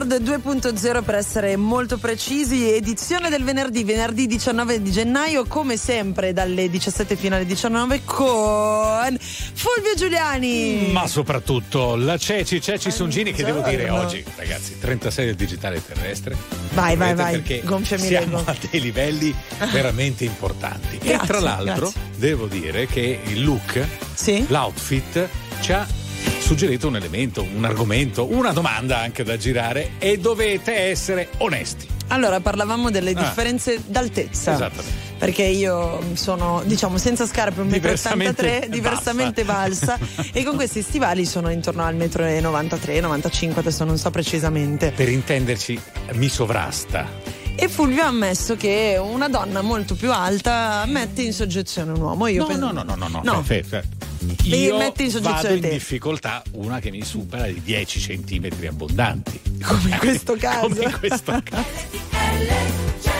Record 0.00 0.22
2.0 0.22 1.02
per 1.02 1.14
essere 1.14 1.56
molto 1.56 1.98
precisi, 1.98 2.72
edizione 2.72 3.28
del 3.28 3.44
venerdì, 3.44 3.84
venerdì 3.84 4.26
19 4.26 4.80
di 4.80 4.90
gennaio, 4.90 5.44
come 5.44 5.76
sempre 5.76 6.32
dalle 6.32 6.70
17 6.70 7.16
fino 7.16 7.34
alle 7.34 7.44
19 7.44 8.00
con 8.06 9.18
Fulvio 9.20 9.94
Giuliani. 9.94 10.88
Ma 10.90 11.06
soprattutto 11.06 11.96
la 11.96 12.16
Ceci, 12.16 12.62
Ceci 12.62 12.90
Songini, 12.90 13.32
che 13.34 13.44
devo 13.44 13.60
dire 13.60 13.90
oggi, 13.90 14.24
ragazzi, 14.36 14.78
36 14.78 15.26
del 15.26 15.34
digitale 15.34 15.84
terrestre. 15.84 16.34
Vai, 16.72 16.96
vai, 16.96 17.14
vai. 17.14 17.32
Perché 17.32 17.60
Gonfiami 17.62 18.06
siamo 18.06 18.38
l'ego. 18.38 18.50
a 18.50 18.56
dei 18.70 18.80
livelli 18.80 19.34
veramente 19.70 20.24
importanti. 20.24 20.96
e 21.02 21.08
Grazie, 21.08 21.26
tra 21.26 21.40
l'altro, 21.40 21.90
grazie. 21.92 22.00
devo 22.16 22.46
dire 22.46 22.86
che 22.86 23.20
il 23.26 23.44
look, 23.44 23.86
Sì? 24.14 24.46
l'outfit, 24.48 25.28
ci 25.60 25.72
ha 25.74 25.86
suggerito 26.50 26.88
un 26.88 26.96
elemento, 26.96 27.46
un 27.54 27.64
argomento, 27.64 28.26
una 28.28 28.50
domanda 28.50 28.98
anche 28.98 29.22
da 29.22 29.36
girare 29.36 29.90
e 30.00 30.18
dovete 30.18 30.74
essere 30.74 31.28
onesti. 31.38 31.86
Allora, 32.08 32.40
parlavamo 32.40 32.90
delle 32.90 33.12
Ah. 33.12 33.20
differenze 33.22 33.80
d'altezza. 33.86 34.54
Esattamente. 34.54 35.08
Perché 35.16 35.44
io 35.44 36.00
sono, 36.14 36.60
diciamo, 36.64 36.98
senza 36.98 37.24
scarpe 37.24 37.60
1,83 37.60 37.66
m, 37.68 37.70
Diversamente 37.70 38.66
diversamente 38.68 39.44
valsa. 39.44 39.96
e 40.32 40.42
con 40.42 40.56
questi 40.56 40.82
stivali 40.82 41.24
sono 41.24 41.50
intorno 41.50 41.84
al 41.84 41.94
1,93 41.94 42.98
m, 42.98 43.02
95 43.02 43.60
adesso 43.60 43.84
non 43.84 43.96
so 43.96 44.10
precisamente. 44.10 44.90
Per 44.90 45.08
intenderci, 45.08 45.80
mi 46.14 46.28
sovrasta. 46.28 47.06
E 47.56 47.68
Fulvio 47.68 48.02
ha 48.02 48.06
ammesso 48.06 48.56
che 48.56 48.98
una 49.00 49.28
donna 49.28 49.60
molto 49.60 49.94
più 49.94 50.10
alta 50.12 50.84
mette 50.86 51.22
in 51.22 51.32
soggezione 51.34 51.92
un 51.92 52.00
uomo. 52.00 52.26
Io 52.26 52.40
No, 52.42 52.46
penso- 52.46 52.72
no, 52.72 52.82
no, 52.82 52.94
no, 52.94 52.94
no, 52.94 53.08
no. 53.08 53.20
No. 53.22 53.42
fe- 53.42 53.62
fe- 53.62 53.84
Mi 54.44 54.58
Io 54.58 54.76
metti 54.78 55.04
in 55.04 55.10
soggezione 55.10 55.42
vado 55.42 55.54
in 55.54 55.60
te. 55.60 55.68
difficoltà 55.70 56.42
una 56.52 56.78
che 56.78 56.90
mi 56.90 57.02
supera 57.04 57.46
di 57.46 57.60
10 57.62 58.00
centimetri 58.00 58.66
abbondanti. 58.66 59.40
Come 59.62 59.90
in 59.90 59.98
questo 59.98 60.36
caso. 60.38 60.68
Come 60.74 60.84
in 60.84 60.98
questo 60.98 61.40
caso. 61.44 63.18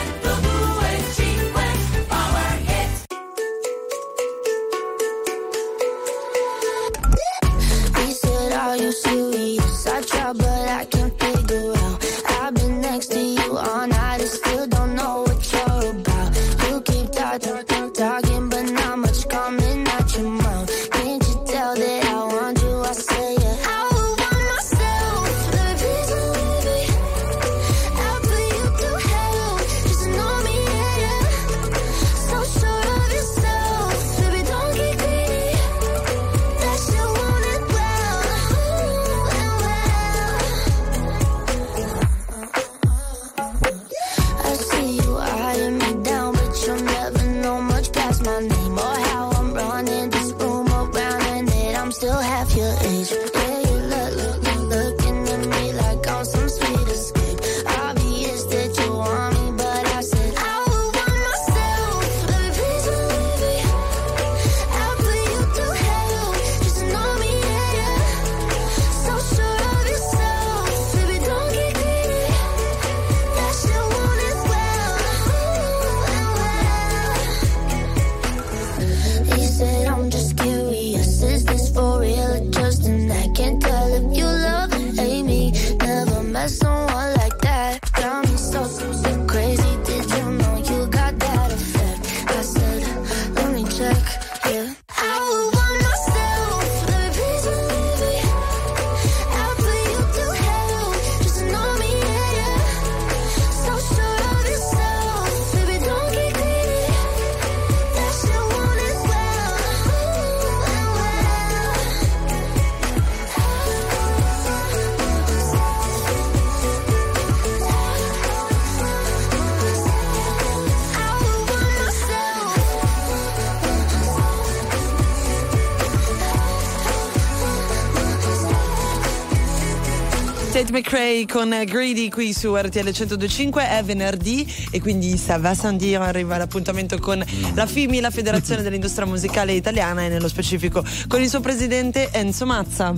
McRae 130.71 131.25
con 131.25 131.49
Greedy 131.65 132.09
qui 132.09 132.33
su 132.33 132.55
RTL 132.55 132.79
1025 132.83 133.69
è 133.69 133.83
venerdì 133.83 134.51
e 134.71 134.79
quindi 134.79 135.17
ça 135.17 135.37
va 135.37 135.53
sans 135.53 135.77
dire 135.77 136.03
arriva 136.03 136.37
l'appuntamento 136.37 136.97
con 136.97 137.23
la 137.53 137.65
FIMI, 137.65 137.99
la 137.99 138.09
Federazione 138.09 138.61
dell'Industria 138.61 139.05
Musicale 139.05 139.53
Italiana 139.53 140.05
e 140.05 140.09
nello 140.09 140.27
specifico 140.27 140.83
con 141.07 141.21
il 141.21 141.29
suo 141.29 141.41
presidente 141.41 142.09
Enzo 142.11 142.45
Mazza. 142.45 142.93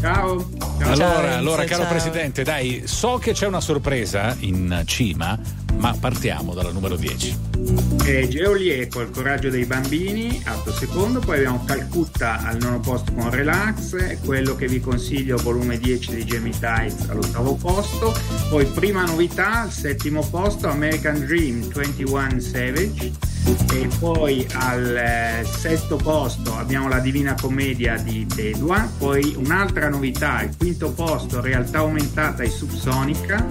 Ciao. 0.00 0.48
Allora, 0.80 0.94
Ciao, 0.96 1.36
allora 1.36 1.62
Enzo, 1.62 1.74
caro 1.74 1.82
ciao. 1.82 1.90
Presidente, 1.90 2.42
dai, 2.42 2.82
so 2.84 3.18
che 3.18 3.32
c'è 3.32 3.46
una 3.46 3.60
sorpresa 3.60 4.36
in 4.40 4.82
cima, 4.86 5.38
ma 5.76 5.96
partiamo 5.98 6.54
dalla 6.54 6.70
numero 6.70 6.96
10. 6.96 7.49
Eh, 8.04 8.26
Geolier 8.28 8.88
col 8.88 9.10
coraggio 9.10 9.50
dei 9.50 9.64
bambini, 9.64 10.42
atto 10.44 10.72
secondo, 10.72 11.20
poi 11.20 11.36
abbiamo 11.36 11.62
Calcutta 11.64 12.42
al 12.42 12.56
nono 12.58 12.80
posto 12.80 13.12
con 13.12 13.30
Relax, 13.30 14.18
quello 14.24 14.56
che 14.56 14.66
vi 14.66 14.80
consiglio 14.80 15.36
volume 15.36 15.78
10 15.78 16.14
di 16.16 16.24
Jamie 16.24 16.58
Tights 16.58 17.08
all'ottavo 17.08 17.54
posto, 17.54 18.12
poi 18.48 18.66
prima 18.66 19.04
novità 19.04 19.62
al 19.62 19.70
settimo 19.70 20.26
posto 20.28 20.68
American 20.68 21.24
Dream 21.24 21.68
21 21.68 22.40
Savage. 22.40 23.12
E 23.72 23.88
poi 23.98 24.46
al 24.52 24.96
eh, 24.96 25.44
sesto 25.44 25.96
posto 25.96 26.56
abbiamo 26.56 26.88
la 26.88 26.98
Divina 26.98 27.34
Commedia 27.40 27.96
di 27.96 28.26
Tedua, 28.26 28.88
poi 28.98 29.34
un'altra 29.36 29.88
novità 29.88 30.38
al 30.38 30.50
quinto 30.56 30.92
posto 30.92 31.40
Realtà 31.40 31.78
Aumentata 31.78 32.42
e 32.42 32.50
Subsonica 32.50 33.46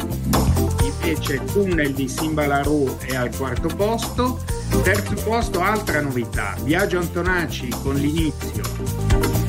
invece 1.01 1.43
Tunnel 1.45 1.93
di 1.93 2.07
Simbalarù 2.07 2.97
è 2.99 3.15
al 3.15 3.35
quarto 3.35 3.67
posto. 3.67 4.39
Terzo 4.83 5.15
posto 5.23 5.61
altra 5.61 5.99
novità 5.99 6.55
Viaggio 6.61 6.99
Antonacci 6.99 7.69
con 7.81 7.95
l'inizio. 7.95 8.63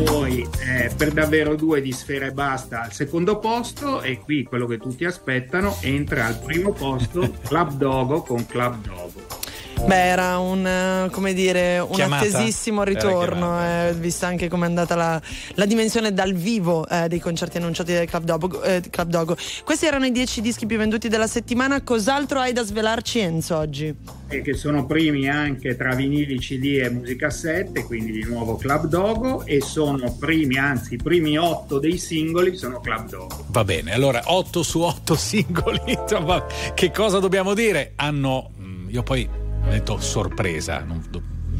Poi 0.05 0.49
eh, 0.61 0.91
per 0.97 1.13
davvero 1.13 1.57
due 1.57 1.81
di 1.83 1.93
Sfera 1.93 2.27
e 2.27 2.33
Basta 2.33 2.83
al 2.83 2.93
secondo 2.93 3.39
posto 3.39 4.01
e 4.01 4.19
qui 4.19 4.45
quello 4.45 4.67
che 4.67 4.79
tutti 4.79 5.05
aspettano 5.05 5.77
entra 5.83 6.27
al 6.27 6.39
primo 6.39 6.73
posto 6.73 7.31
Club 7.47 7.73
Dogo 7.73 8.23
con 8.23 8.47
Club 8.47 8.81
Dogo 8.83 9.40
Beh, 9.87 10.07
era 10.07 10.39
un, 10.39 10.67
eh, 10.67 11.09
come 11.11 11.33
dire, 11.33 11.79
un 11.79 11.91
Chiamata? 11.91 12.25
attesissimo 12.25 12.85
ritorno, 12.85 13.61
eh, 13.61 13.95
vista 13.97 14.27
anche 14.27 14.49
come 14.49 14.67
è 14.67 14.69
andata 14.69 14.95
la, 14.95 15.21
la 15.55 15.65
dimensione 15.65 16.13
dal 16.13 16.33
vivo 16.33 16.87
eh, 16.89 17.09
dei 17.09 17.19
concerti 17.19 17.57
annunciati 17.57 17.93
del 17.93 18.07
Club 18.07 18.25
Dogo, 18.25 18.63
eh, 18.63 18.83
Club 18.89 19.09
Dogo. 19.09 19.37
Questi 19.65 19.87
erano 19.87 20.07
i 20.07 20.13
10 20.13 20.41
dischi 20.43 20.67
più 20.67 20.77
venduti 20.77 21.09
della 21.09 21.27
settimana. 21.27 21.83
Cos'altro 21.83 22.39
hai 22.39 22.53
da 22.53 22.63
svelarci, 22.63 23.19
Enzo, 23.19 23.57
oggi? 23.57 23.97
e 24.31 24.43
che 24.43 24.55
sono 24.55 24.87
primi 24.87 25.29
anche 25.29 25.77
tra 25.77 25.93
vinili, 25.97 26.39
CD 26.39 26.79
e 26.81 26.89
musicassette, 26.89 27.85
quindi 27.85 28.13
di 28.13 28.23
nuovo 28.23 28.55
Club 28.57 28.87
Dogo 28.87 29.45
e 29.45 29.61
sono 29.61 30.15
primi, 30.19 30.57
anzi 30.57 30.95
i 30.95 30.99
primi 30.99 31.37
otto 31.37 31.81
dei 31.81 31.99
singoli 31.99 32.57
sono 32.57 32.79
Club 32.79 33.09
Dogo. 33.09 33.45
Va 33.49 33.65
bene, 33.65 33.93
allora 33.93 34.23
8 34.27 34.63
su 34.63 34.83
8 34.83 35.15
singoli, 35.17 35.81
insomma, 35.87 36.47
che 36.75 36.93
cosa 36.93 37.19
dobbiamo 37.19 37.55
dire? 37.55 37.93
Hanno, 37.97 38.51
mm, 38.57 38.89
io 38.91 39.03
poi 39.03 39.29
ho 39.67 39.71
detto 39.71 39.99
sorpresa, 40.01 40.83
non- 40.87 41.03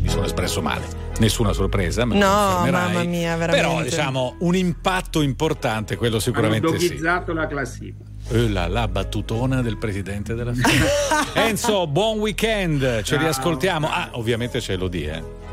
mi 0.03 0.09
sono 0.09 0.25
espresso 0.25 0.63
male. 0.63 0.87
Nessuna 1.19 1.53
sorpresa, 1.53 2.07
ma 2.07 2.15
no, 2.15 2.71
mamma 2.71 3.03
mia, 3.05 3.37
veramente. 3.37 3.69
Però 3.69 3.83
diciamo 3.83 4.37
un 4.41 4.55
impatto 4.57 5.21
importante, 5.21 5.97
quello 5.97 6.19
sicuramente 6.19 6.67
Hanno 6.67 6.79
sì. 6.79 6.89
dogizzato 6.89 7.33
la 7.35 7.47
classifica. 7.47 8.09
Eh, 8.31 8.49
la, 8.49 8.67
la 8.69 8.89
battutona 8.89 9.61
del 9.61 9.77
presidente 9.77 10.35
della 10.35 10.53
Enzo, 11.35 11.87
buon 11.87 12.19
weekend, 12.19 12.99
ci 12.99 13.13
Ciao. 13.13 13.19
riascoltiamo. 13.19 13.89
Ah, 13.91 14.09
ovviamente 14.13 14.59
c'è 14.61 14.77
l'Odie, 14.77 15.13
eh. 15.13 15.25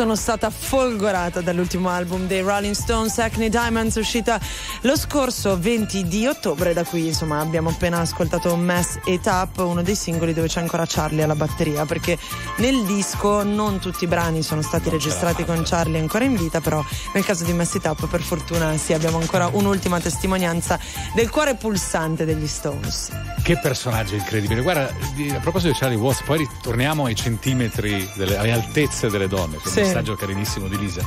sono 0.00 0.16
stata 0.16 0.48
folgorata 0.48 1.42
dall'ultimo 1.42 1.90
album 1.90 2.26
dei 2.26 2.40
Rolling 2.40 2.72
Stones, 2.72 3.18
Acne 3.18 3.50
Diamonds, 3.50 3.96
uscita 3.96 4.40
lo 4.80 4.96
scorso 4.96 5.58
20 5.60 6.08
di 6.08 6.26
ottobre. 6.26 6.72
Da 6.72 6.84
qui, 6.84 7.08
insomma, 7.08 7.40
abbiamo 7.40 7.68
appena 7.68 7.98
ascoltato 7.98 8.56
Mess 8.56 8.98
It 9.04 9.26
Up, 9.26 9.58
uno 9.58 9.82
dei 9.82 9.94
singoli 9.94 10.32
dove 10.32 10.48
c'è 10.48 10.60
ancora 10.60 10.86
Charlie 10.88 11.22
alla 11.22 11.34
batteria. 11.34 11.84
Perché 11.84 12.16
nel 12.60 12.84
disco 12.84 13.42
non 13.42 13.78
tutti 13.78 14.04
i 14.04 14.06
brani 14.06 14.42
sono 14.42 14.62
stati 14.62 14.88
registrati 14.90 15.44
con 15.44 15.62
Charlie 15.64 15.98
ancora 15.98 16.24
in 16.24 16.36
vita, 16.36 16.60
però 16.60 16.84
nel 17.14 17.24
caso 17.24 17.44
di 17.44 17.52
Mess 17.52 17.74
It 17.74 17.86
Up, 17.86 18.06
per 18.06 18.20
fortuna, 18.22 18.76
sì, 18.76 18.92
abbiamo 18.92 19.18
ancora 19.18 19.48
un'ultima 19.52 19.98
testimonianza 20.00 20.78
del 21.14 21.30
cuore 21.30 21.54
pulsante 21.56 22.24
degli 22.24 22.46
Stones. 22.46 23.10
Che 23.42 23.58
personaggio 23.58 24.14
incredibile. 24.14 24.60
Guarda, 24.60 24.82
a 24.84 25.38
proposito 25.40 25.72
di 25.72 25.78
Charlie 25.78 25.96
Watts, 25.98 26.22
poi 26.22 26.38
ritorniamo 26.38 27.06
ai 27.06 27.14
centimetri, 27.14 28.08
delle, 28.14 28.36
alle 28.36 28.52
altezze 28.52 29.08
delle 29.08 29.26
donne. 29.28 29.56
Che 29.56 29.68
è 29.68 29.72
Sì. 29.72 29.78
un 29.80 29.86
messaggio 29.86 30.14
carinissimo 30.14 30.68
di 30.68 30.78
Lisa. 30.78 31.02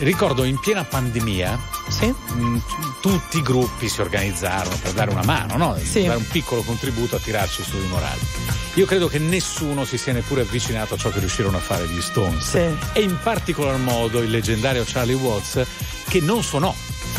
Ricordo 0.00 0.44
in 0.44 0.58
piena 0.58 0.82
pandemia 0.84 1.58
Sì? 1.88 2.06
mh, 2.06 2.62
tutti 3.00 3.38
i 3.38 3.42
gruppi 3.42 3.88
si 3.88 4.00
organizzarono 4.00 4.74
per 4.82 4.92
dare 4.92 5.10
una 5.10 5.24
mano, 5.24 5.56
no? 5.56 5.76
Sì. 5.82 6.04
dare 6.04 6.16
un 6.18 6.26
piccolo 6.26 6.62
contributo 6.62 7.16
a 7.16 7.18
tirarci 7.18 7.62
su 7.62 7.78
di 7.78 7.86
morale. 7.86 8.59
Io 8.74 8.86
credo 8.86 9.08
che 9.08 9.18
nessuno 9.18 9.84
si 9.84 9.98
sia 9.98 10.12
neppure 10.12 10.42
avvicinato 10.42 10.94
a 10.94 10.96
ciò 10.96 11.10
che 11.10 11.18
riuscirono 11.18 11.56
a 11.56 11.60
fare 11.60 11.86
gli 11.88 12.00
Stones. 12.00 12.48
Sì. 12.50 12.76
E 12.92 13.02
in 13.02 13.16
particolar 13.22 13.76
modo 13.78 14.20
il 14.20 14.30
leggendario 14.30 14.84
Charlie 14.86 15.14
Watts, 15.16 15.60
che 16.08 16.20
non 16.20 16.42
suonò. 16.42 16.72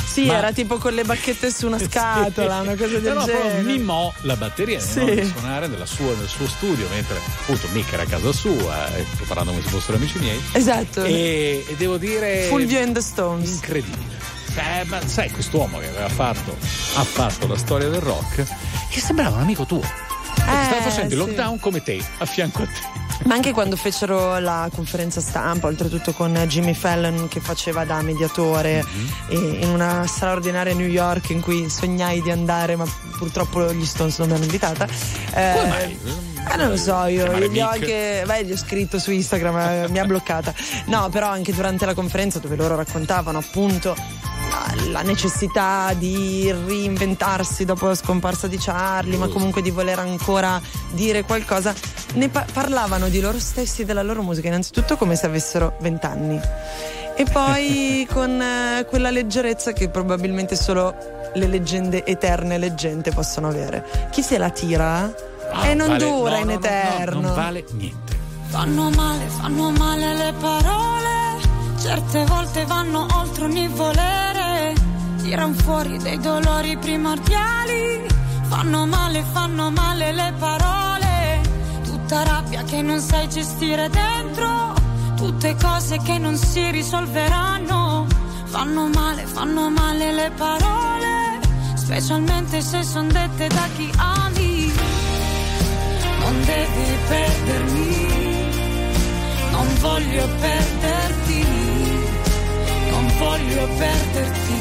Sì, 0.06 0.26
Ma- 0.26 0.38
era 0.38 0.54
tipo 0.54 0.78
con 0.78 0.94
le 0.94 1.04
bacchette 1.04 1.52
su 1.52 1.68
una 1.68 1.78
scatola, 1.84 2.62
una 2.62 2.76
cosa 2.76 2.98
del 2.98 3.02
Però 3.02 3.26
genere. 3.26 3.62
mimò 3.64 4.12
la 4.22 4.36
batteria 4.38 4.80
Sì. 4.80 5.00
no? 5.00 5.06
di 5.14 5.26
suonare 5.26 5.68
nella 5.68 5.86
sua- 5.86 6.14
nel 6.16 6.28
suo 6.28 6.48
studio 6.48 6.88
mentre 6.90 7.18
appunto 7.18 7.68
Mick 7.74 7.92
era 7.92 8.04
a 8.04 8.06
casa 8.06 8.32
sua 8.32 8.94
e 8.96 9.06
preparando 9.18 9.52
come 9.52 9.64
se 9.64 9.70
fossero 9.70 9.98
amici 9.98 10.18
miei 10.20 10.42
Esatto. 10.54 11.04
e, 11.04 11.66
e 11.68 11.76
devo 11.76 11.98
dire 11.98 12.46
Fulvio 12.50 12.82
and 12.82 12.94
the 12.94 13.02
Stones. 13.02 13.52
incredibile 13.52 14.20
Eh, 14.56 14.84
ma 14.86 15.00
sai 15.08 15.30
quest'uomo 15.32 15.80
che 15.80 15.88
aveva 15.88 16.10
fatto 16.10 16.56
ha 16.96 17.04
fatto 17.04 17.48
la 17.48 17.58
storia 17.58 17.88
del 17.90 18.02
rock 18.02 18.46
che 18.90 19.00
sembrava 19.00 19.36
un 19.38 19.42
amico 19.42 19.66
tuo 19.66 19.82
che 20.34 20.42
stava 20.42 20.82
facendo 20.82 21.14
il 21.16 21.20
Eh, 21.20 21.24
sì. 21.24 21.28
lockdown 21.30 21.60
come 21.60 21.84
te 21.84 22.04
a 22.20 22.26
fianco 22.26 22.64
a 22.64 22.66
te 22.66 23.00
Ma 23.24 23.36
anche 23.36 23.52
quando 23.52 23.76
fecero 23.76 24.40
la 24.40 24.68
conferenza 24.74 25.22
stampa, 25.22 25.68
oltretutto 25.68 26.12
con 26.12 26.34
Jimmy 26.48 26.74
Fallon 26.74 27.28
che 27.28 27.40
faceva 27.40 27.86
da 27.86 28.02
mediatore 28.02 28.84
Mhm. 28.84 29.10
e 29.30 29.36
in 29.64 29.70
una 29.70 30.08
straordinaria 30.08 30.74
New 30.74 30.88
York 30.88 31.30
in 31.30 31.40
cui 31.40 31.70
sognai 31.70 32.24
di 32.24 32.32
andare, 32.32 32.76
ma 32.76 32.86
purtroppo 33.20 33.72
gli 33.74 33.86
Stones 33.86 34.18
non 34.18 34.30
mi 34.30 34.34
hanno 34.34 34.44
invitata. 34.46 34.88
Eh, 35.36 35.52
Come 35.54 35.68
mai? 35.68 36.00
eh, 36.52 36.56
non 36.58 36.70
lo 36.70 36.78
so, 36.78 37.06
io 37.06 37.32
gli 37.48 37.60
ho 37.60 37.70
anche. 37.70 38.24
Beh, 38.26 38.44
gli 38.44 38.54
ho 38.54 38.58
scritto 38.58 38.98
su 38.98 39.12
Instagram, 39.12 39.58
eh, 39.58 39.88
mi 39.90 40.00
ha 40.00 40.06
bloccata. 40.06 40.52
No, 40.88 41.08
però 41.10 41.28
anche 41.30 41.54
durante 41.54 41.86
la 41.86 41.94
conferenza 41.94 42.40
dove 42.40 42.56
loro 42.56 42.76
raccontavano 42.76 43.38
appunto 43.38 43.96
la- 44.92 45.02
necessità 45.02 45.94
di 45.94 46.52
reinventarsi 46.52 47.66
dopo 47.66 47.88
la 47.88 47.96
scomparsa 47.96 48.48
di 48.48 48.58
Charlie, 48.58 49.18
ma 49.18 49.28
comunque 49.28 49.62
di 49.62 49.72
voler 49.72 50.00
ancora 50.00 50.62
dire 50.92 51.24
qualcosa, 51.24 51.74
ne 52.14 52.30
pa- 52.30 52.46
parlavano 52.52 53.10
di 53.10 53.20
loro 53.20 53.40
stessi 53.40 53.82
e 53.82 53.86
della 53.86 54.04
loro 54.04 54.22
musica, 54.22 54.48
innanzitutto 54.48 54.98
come 54.98 55.16
se 55.16 55.26
avessero 55.26 55.78
vent'anni. 55.82 56.40
E 57.16 57.26
poi 57.32 58.08
con 58.12 58.42
eh, 58.42 58.86
quella 58.88 59.10
leggerezza 59.10 59.74
che 59.74 59.90
probabilmente 59.90 60.56
solo 60.56 60.96
le 61.34 61.48
leggende 61.48 62.06
eterne 62.06 62.58
leggende 62.58 63.12
possono 63.12 63.48
avere. 63.48 64.10
Chi 64.12 64.22
se 64.22 64.38
la 64.38 64.50
tira? 64.50 65.14
Ah, 65.54 65.68
e 65.68 65.74
non 65.74 65.88
vale- 65.90 66.00
dura 66.06 66.32
no, 66.32 66.38
in 66.40 66.46
no, 66.48 66.54
no, 66.54 66.60
no, 66.60 66.66
eterno. 66.66 67.22
non 67.22 67.34
vale 67.36 67.66
niente 67.72 68.20
Fanno 68.48 68.90
male, 68.92 69.26
fanno 69.28 69.70
male 69.72 70.14
le 70.14 70.34
parole, 70.40 71.31
certe 71.82 72.24
volte 72.26 72.64
vanno 72.66 73.08
oltre 73.16 73.46
ogni 73.46 73.68
volere, 73.68 74.76
tiran 75.24 75.56
fuori 75.56 75.98
dei 75.98 76.20
dolori 76.20 76.78
primordiali, 76.78 78.06
fanno 78.48 78.86
male, 78.86 79.24
fanno 79.32 79.72
male 79.72 80.12
le 80.12 80.32
parole, 80.38 81.42
tutta 81.84 82.22
rabbia 82.22 82.64
che 82.64 82.84
non 82.84 83.00
sai 83.00 83.28
gestire 83.30 83.90
dentro, 83.90 84.74
tutte 85.16 85.56
cose 85.60 85.98
che 86.04 86.20
non 86.20 86.38
si 86.38 86.70
risolveranno, 86.70 88.06
fanno 88.44 88.88
male, 88.88 89.26
fanno 89.26 89.72
male 89.72 90.12
le 90.14 90.32
parole, 90.38 91.40
specialmente 91.74 92.62
se 92.62 92.84
son 92.84 93.08
dette 93.08 93.48
da 93.48 93.68
chi 93.76 93.92
ami, 93.98 94.72
non 96.20 96.46
devi 96.46 96.98
perdermi. 97.08 98.12
Non 99.52 99.68
voglio 99.80 100.28
perderti, 100.40 101.31
voglio 103.32 103.66
perderti, 103.66 104.60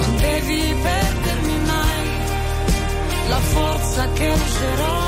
non 0.00 0.16
devi 0.16 0.74
perdermi 0.82 1.58
mai. 1.60 2.04
La 3.28 3.38
forza 3.38 4.08
che 4.12 4.28
userò 4.28 5.04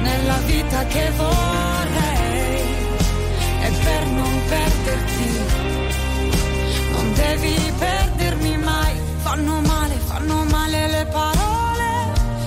nella 0.00 0.38
vita 0.46 0.84
che 0.86 1.10
vorrei 1.16 2.62
e 3.62 3.70
per 3.84 4.06
non 4.06 4.42
perderti. 4.48 5.28
Non 6.92 7.14
devi 7.14 7.72
perdermi 7.78 8.56
mai, 8.58 8.94
fanno 9.22 9.60
male, 9.60 9.94
fanno 10.06 10.44
male 10.44 10.86
le 10.88 11.06
parole, 11.06 11.90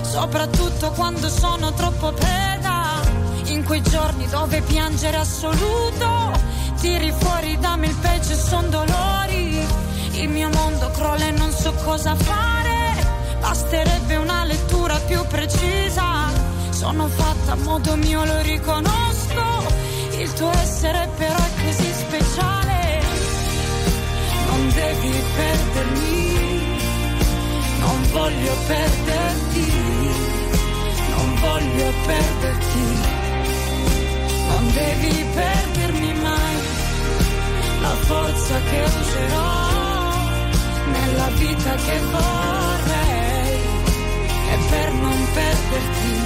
soprattutto 0.02 0.90
quando 0.92 1.28
sono 1.28 1.72
troppo 1.74 2.12
preda, 2.12 3.02
in 3.46 3.64
quei 3.64 3.82
giorni 3.82 4.26
dove 4.28 4.60
piangere 4.62 5.16
assoluto, 5.16 6.32
tiri 6.84 7.10
fuori 7.18 7.56
da 7.60 7.76
me 7.76 7.86
il 7.86 7.96
peggio 7.96 8.34
son 8.34 8.68
dolori, 8.68 9.66
il 10.20 10.28
mio 10.28 10.50
mondo 10.50 10.90
crolla 10.90 11.26
e 11.28 11.30
non 11.30 11.50
so 11.50 11.72
cosa 11.82 12.14
fare, 12.14 12.78
basterebbe 13.40 14.16
una 14.16 14.44
lettura 14.44 14.98
più 15.06 15.18
precisa, 15.26 16.30
sono 16.68 17.08
fatta 17.08 17.52
a 17.52 17.56
modo 17.56 17.96
mio, 17.96 18.22
lo 18.26 18.38
riconosco, 18.42 19.44
il 20.18 20.30
tuo 20.34 20.50
essere 20.50 21.08
però 21.16 21.36
è 21.36 21.50
così 21.64 21.90
speciale. 22.04 22.82
Non 24.48 24.62
devi 24.74 25.14
perdermi, 25.36 26.26
non 27.80 28.00
voglio 28.12 28.54
perderti, 28.66 29.72
non 31.16 31.28
voglio 31.46 31.92
perderti, 32.06 32.86
non 34.48 34.72
devi 34.72 35.24
perdermi. 35.32 35.74
mai 35.74 35.83
la 37.84 37.96
forza 38.08 38.60
che 38.70 38.80
userò 39.00 39.52
nella 40.94 41.28
vita 41.42 41.74
che 41.86 41.98
vorrei 42.12 43.58
e 44.52 44.56
per 44.70 44.92
non 45.04 45.18
perderti, 45.34 46.23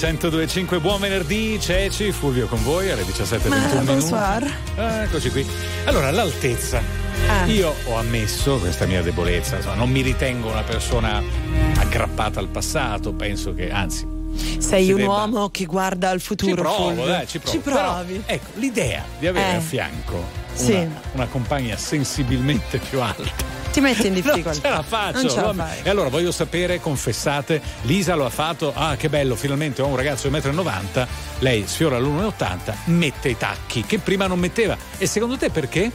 1025 0.00 0.78
buon 0.78 1.00
venerdì 1.00 1.58
Ceci 1.60 2.12
Fulvio 2.12 2.46
con 2.46 2.62
voi 2.62 2.88
alle 2.92 3.02
17.21 3.02 3.48
minuti 3.48 3.84
bonsoir. 3.84 4.56
Ah, 4.76 5.02
eccoci 5.02 5.28
qui 5.30 5.44
allora 5.86 6.10
l'altezza 6.12 6.80
Ah. 7.26 7.44
io 7.46 7.74
ho 7.84 7.96
ammesso 7.96 8.58
questa 8.58 8.86
mia 8.86 9.02
debolezza 9.02 9.56
insomma, 9.56 9.74
non 9.74 9.90
mi 9.90 10.00
ritengo 10.02 10.48
una 10.50 10.62
persona 10.62 11.20
aggrappata 11.78 12.38
al 12.38 12.46
passato 12.46 13.12
penso 13.12 13.54
che 13.54 13.70
anzi 13.72 14.06
Sei 14.58 14.92
un 14.92 14.98
debba- 14.98 15.10
uomo 15.10 15.48
che 15.50 15.64
guarda 15.64 16.10
al 16.10 16.20
futuro. 16.20 16.54
Ci 16.54 16.60
provo, 16.60 17.04
dai, 17.06 17.26
ci 17.26 17.38
provo. 17.40 17.56
Ci 17.56 17.62
provi. 17.62 18.12
Però, 18.18 18.24
ecco, 18.26 18.50
l'idea 18.54 19.04
di 19.18 19.26
avere 19.26 19.52
Eh. 19.52 19.56
a 19.56 19.60
fianco 19.60 20.14
una, 20.14 20.26
Sì. 20.54 20.88
una 21.14 21.26
compagna 21.26 21.76
sensibilmente 21.76 22.78
più 22.78 23.00
alta. 23.00 23.47
Ti 23.72 23.80
metti 23.80 24.06
in 24.06 24.12
Non 24.18 24.22
difficoltà. 24.22 24.60
ce 24.60 24.68
la 24.74 24.82
faccio. 24.82 25.20
Non 25.22 25.28
ce 25.30 25.40
la 25.40 25.52
fai. 25.54 25.78
E 25.82 25.90
allora 25.90 26.08
voglio 26.08 26.32
sapere, 26.32 26.80
confessate, 26.80 27.60
Lisa 27.82 28.14
lo 28.14 28.24
ha 28.24 28.30
fatto. 28.30 28.72
Ah, 28.74 28.96
che 28.96 29.08
bello, 29.08 29.36
finalmente 29.36 29.82
ho 29.82 29.86
un 29.86 29.96
ragazzo 29.96 30.28
di 30.28 30.34
1,90 30.36 30.62
m. 31.02 31.06
Lei 31.40 31.64
sfiora 31.66 31.98
l'1,80 31.98 32.56
m, 32.86 32.92
mette 32.92 33.28
i 33.28 33.36
tacchi 33.36 33.84
che 33.84 33.98
prima 33.98 34.26
non 34.26 34.38
metteva. 34.38 34.76
E 34.98 35.06
secondo 35.06 35.36
te 35.36 35.50
perché? 35.50 35.90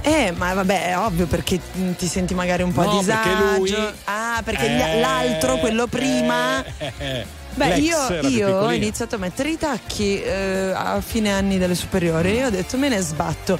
Eh, 0.00 0.32
ma 0.36 0.54
vabbè, 0.54 0.90
è 0.90 0.98
ovvio 0.98 1.26
perché 1.26 1.60
mm, 1.76 1.92
ti 1.94 2.06
senti 2.06 2.32
magari 2.32 2.62
un 2.62 2.72
po' 2.72 2.82
No, 2.82 2.90
a 2.90 2.98
disagio. 3.00 3.28
perché 3.28 3.58
lui- 3.58 3.92
Ah, 4.04 4.40
perché 4.44 4.66
Eh, 4.66 5.00
l'altro, 5.00 5.56
quello 5.58 5.86
prima. 5.88 6.64
eh, 6.78 6.92
eh, 6.98 7.26
Beh, 7.54 7.66
l'ex 7.68 7.78
io, 7.80 8.28
io 8.28 8.56
ho 8.60 8.72
iniziato 8.72 9.16
a 9.16 9.18
mettere 9.18 9.50
i 9.50 9.58
tacchi 9.58 10.22
eh, 10.22 10.70
a 10.72 11.00
fine 11.04 11.32
anni 11.32 11.58
delle 11.58 11.74
superiori 11.74 12.38
e 12.38 12.44
ho 12.46 12.50
detto 12.50 12.76
me 12.78 12.88
ne 12.88 13.00
sbatto. 13.00 13.58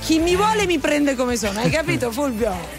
Chi 0.00 0.18
mi 0.20 0.36
vuole 0.36 0.64
mi 0.66 0.78
prende 0.78 1.16
come 1.16 1.36
sono, 1.36 1.58
hai 1.58 1.68
capito 1.70 2.10
Fulvio? 2.12 2.78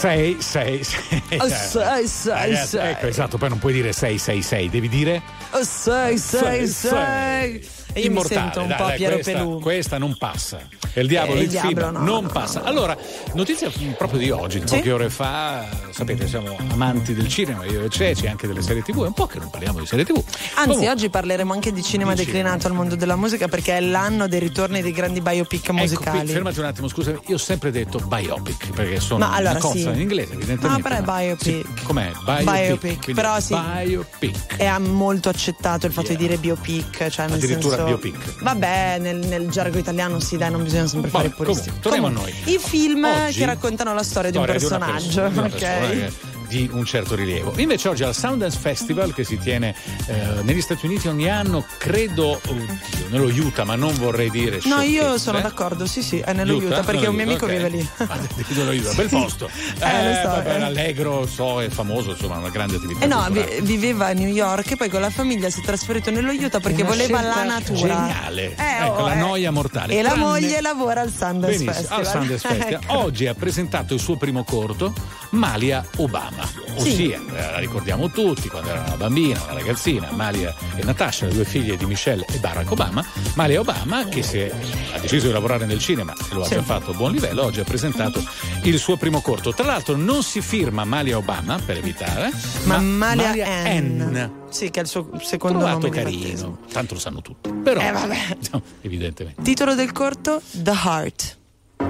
6, 0.00 0.40
6, 0.40 0.82
6. 0.82 2.06
6, 2.06 2.56
6. 2.56 2.88
Ecco, 2.88 3.06
esatto, 3.06 3.36
poi 3.36 3.50
non 3.50 3.58
puoi 3.58 3.74
dire 3.74 3.92
6, 3.92 4.16
6, 4.16 4.40
6, 4.40 4.68
devi 4.70 4.88
dire 4.88 5.20
6, 5.52 6.16
6, 6.16 6.66
6. 6.66 7.68
E 7.92 8.00
io 8.00 8.10
mi 8.10 8.24
sento 8.24 8.62
un 8.62 8.68
dai, 8.68 8.76
po' 8.78 8.84
dai, 8.84 8.96
Piero 8.96 9.14
questa, 9.16 9.32
Pelù. 9.32 9.60
Questa 9.60 9.98
non 9.98 10.16
passa. 10.16 10.60
E 10.94 11.02
il 11.02 11.06
diavolo, 11.06 11.34
eh, 11.38 11.42
il, 11.42 11.44
il 11.44 11.50
diavolo, 11.50 11.74
FIBA 11.74 11.90
no, 11.90 11.98
non 11.98 12.24
no, 12.24 12.30
passa. 12.30 12.60
No, 12.60 12.66
allora, 12.66 12.96
notizia 13.34 13.70
proprio 13.98 14.18
di 14.18 14.30
oggi, 14.30 14.62
sì? 14.64 14.76
poche 14.76 14.90
ore 14.90 15.10
fa 15.10 15.68
sapete, 16.00 16.26
siamo 16.28 16.56
amanti 16.70 17.12
del 17.14 17.28
cinema, 17.28 17.64
io 17.66 17.84
e 17.84 17.88
Ceci, 17.90 18.26
anche 18.26 18.46
delle 18.46 18.62
serie 18.62 18.82
TV, 18.82 19.04
è 19.04 19.06
un 19.06 19.12
po' 19.12 19.26
che 19.26 19.38
non 19.38 19.50
parliamo 19.50 19.80
di 19.80 19.86
serie 19.86 20.04
TV. 20.06 20.16
Anzi, 20.16 20.54
Comunque, 20.64 20.88
oggi 20.90 21.10
parleremo 21.10 21.52
anche 21.52 21.72
di 21.72 21.82
cinema 21.82 22.14
Di 22.14 22.24
declinato 22.24 22.66
al 22.66 22.72
mondo 22.72 22.96
della 22.96 23.16
musica 23.16 23.48
perché 23.48 23.76
è 23.76 23.80
l'anno 23.80 24.26
dei 24.26 24.40
ritorni 24.40 24.80
dei 24.80 24.92
grandi 24.92 25.20
biopic 25.20 25.62
Ecco, 25.64 25.72
qui, 25.72 25.80
musicali. 25.82 26.28
fermati 26.28 26.58
un 26.58 26.64
attimo, 26.64 26.88
scusami, 26.88 27.18
io 27.26 27.34
ho 27.34 27.38
sempre 27.38 27.70
detto 27.70 27.98
biopic 27.98 28.70
perché 28.70 28.98
sono 29.00 29.26
Ma 29.26 29.34
allora 29.34 29.50
una 29.52 29.60
cosa 29.60 29.74
sì. 29.74 29.88
in 29.88 30.00
inglese, 30.00 30.32
evidentemente. 30.32 30.68
No, 30.68 30.82
però 30.82 30.96
è 30.96 31.02
biopic. 31.02 31.42
Sì, 31.42 31.82
com'è? 31.84 32.10
Biopic. 32.24 32.44
Biopic, 32.44 33.12
però 33.14 33.40
sì. 33.40 33.54
Biopic. 33.84 34.56
È 34.56 34.78
molto 34.78 35.28
accettato 35.28 35.86
il 35.86 35.92
fatto 35.92 36.08
Yeah. 36.10 36.16
di 36.18 36.26
dire 36.26 36.38
biopic, 36.38 37.08
cioè 37.08 37.26
nel 37.26 37.36
Addirittura 37.36 37.76
senso... 37.76 37.84
biopic. 37.98 38.42
Vabbè, 38.42 38.98
nel, 39.00 39.18
nel 39.18 39.48
gergo 39.50 39.78
italiano 39.78 40.18
sì, 40.18 40.36
dai, 40.36 40.50
non 40.50 40.62
bisogna 40.64 40.86
sempre 40.88 41.10
Vabbè, 41.10 41.24
fare 41.28 41.36
puristi. 41.36 41.64
comunque, 41.68 41.82
torniamo 41.90 42.06
a 42.06 42.10
Comunque, 42.10 42.40
noi. 42.44 42.54
I 42.54 42.58
film 42.58 43.04
Oggi- 43.04 43.38
che 43.38 43.44
raccontano 43.44 43.92
la 43.94 44.02
storia, 44.02 44.30
Storia 44.30 44.30
di 44.30 44.38
un 44.38 44.44
personaggio, 44.46 45.20
persona, 45.22 45.28
di 45.28 45.38
una 45.38 45.48
persona 45.50 45.89
che- 45.92 46.39
di 46.50 46.68
un 46.72 46.84
certo 46.84 47.14
rilievo. 47.14 47.52
Invece 47.56 47.88
oggi 47.88 48.02
al 48.02 48.14
Sundance 48.14 48.58
Festival 48.58 49.14
che 49.14 49.22
si 49.22 49.38
tiene 49.38 49.72
eh, 50.06 50.42
negli 50.42 50.60
Stati 50.60 50.84
Uniti 50.86 51.06
ogni 51.06 51.28
anno, 51.30 51.64
credo, 51.78 52.40
oddio, 52.44 52.66
nello 53.10 53.26
Utah, 53.26 53.62
ma 53.64 53.76
non 53.76 53.94
vorrei 53.94 54.30
dire 54.30 54.58
No, 54.64 54.80
io 54.80 55.16
sono 55.16 55.40
d'accordo, 55.40 55.86
sì, 55.86 56.02
sì, 56.02 56.18
è 56.18 56.32
nello 56.32 56.56
Utah, 56.56 56.82
perché 56.82 57.08
Nello 57.08 57.10
un 57.10 57.14
mio 57.16 57.24
amico 57.24 57.44
Utah, 57.46 57.54
ok. 57.54 57.62
vive 57.62 57.68
lì. 57.76 57.88
Ah, 58.10 58.18
dello 58.48 58.72
Utah, 58.72 58.92
bel 58.94 59.08
posto. 59.08 59.48
Eh, 59.78 60.08
lo 60.08 60.14
so, 60.14 60.28
vabbè, 60.28 60.54
eh. 60.54 60.58
l'Allegro, 60.58 61.26
so, 61.26 61.62
è 61.62 61.68
famoso, 61.68 62.10
insomma, 62.10 62.38
una 62.38 62.48
grande 62.48 62.76
attività. 62.76 63.04
Eh 63.04 63.06
no, 63.06 63.24
vi- 63.30 63.60
viveva 63.62 64.06
a 64.06 64.12
New 64.12 64.28
York 64.28 64.72
e 64.72 64.76
poi 64.76 64.88
con 64.88 65.00
la 65.00 65.10
famiglia 65.10 65.48
si 65.50 65.60
è 65.60 65.62
trasferito 65.62 66.10
nello 66.10 66.32
Utah 66.32 66.58
perché 66.58 66.82
Una 66.82 66.90
voleva 66.90 67.20
la 67.22 67.44
natura. 67.44 67.78
Geniale. 67.78 68.56
Eh, 68.56 68.84
ecco, 68.84 69.02
oh, 69.02 69.06
la 69.06 69.12
eh. 69.14 69.18
noia 69.18 69.50
mortale. 69.52 69.94
E 69.96 70.02
la 70.02 70.08
Tranne- 70.10 70.24
moglie 70.24 70.60
lavora 70.60 71.00
al 71.02 71.10
Sundance 71.10 71.46
Benissimo, 71.64 71.72
Festival. 71.72 71.98
al 71.98 72.06
Sundance 72.06 72.48
Festival. 72.48 72.80
Ecco. 72.82 72.98
Oggi 72.98 73.26
ha 73.28 73.34
presentato 73.34 73.94
il 73.94 74.00
suo 74.00 74.16
primo 74.16 74.42
corto, 74.44 74.92
Malia 75.30 75.86
Obama. 75.98 76.39
Ossia, 76.76 77.18
eh, 77.18 77.50
la 77.50 77.58
ricordiamo 77.58 78.08
tutti, 78.10 78.48
quando 78.48 78.70
era 78.70 78.80
una 78.86 78.96
bambina, 78.96 79.42
una 79.44 79.54
ragazzina, 79.54 80.10
Malia 80.12 80.54
e 80.76 80.82
Natasha, 80.84 81.26
le 81.26 81.32
due 81.34 81.44
figlie 81.44 81.76
di 81.76 81.84
Michelle 81.84 82.24
e 82.28 82.38
Barack 82.38 82.70
Obama. 82.70 83.04
Malia 83.34 83.60
Obama, 83.60 84.04
che 84.04 84.22
si 84.22 84.38
è- 84.38 84.52
ha 84.94 84.98
deciso 84.98 85.26
di 85.26 85.32
lavorare 85.32 85.66
nel 85.66 85.78
cinema 85.78 86.12
e 86.12 86.34
lo 86.34 86.42
ha 86.42 86.46
Sì. 86.46 86.54
già 86.54 86.62
fatto 86.62 86.92
a 86.92 86.94
buon 86.94 87.12
livello, 87.12 87.42
oggi 87.44 87.60
ha 87.60 87.64
presentato 87.64 88.22
il 88.62 88.78
suo 88.78 88.96
primo 88.96 89.20
corto. 89.20 89.52
Tra 89.52 89.66
l'altro 89.66 89.96
non 89.96 90.22
si 90.22 90.40
firma 90.40 90.84
Malia 90.84 91.16
Obama, 91.18 91.58
per 91.64 91.76
evitare, 91.78 92.30
Ma 92.64 92.78
ma, 92.78 93.14
Malia, 93.14 93.34
N. 93.80 94.10
N. 94.12 94.30
Sì, 94.50 94.70
che 94.70 94.80
è 94.80 94.82
il 94.82 94.88
suo 94.88 95.10
secondo 95.20 95.58
Trovato 95.58 95.78
nome 95.86 95.90
di 95.90 95.96
carino, 95.96 96.22
battesimo. 96.22 96.58
tanto 96.72 96.94
lo 96.94 97.00
sanno 97.00 97.20
tutti. 97.22 97.50
Però, 97.52 97.80
Eh, 97.80 97.90
vabbè. 97.92 98.36
no, 98.52 98.62
evidentemente. 98.80 99.42
Titolo 99.42 99.74
del 99.74 99.92
corto 99.92 100.40
The 100.50 100.72
Heart. 100.72 101.38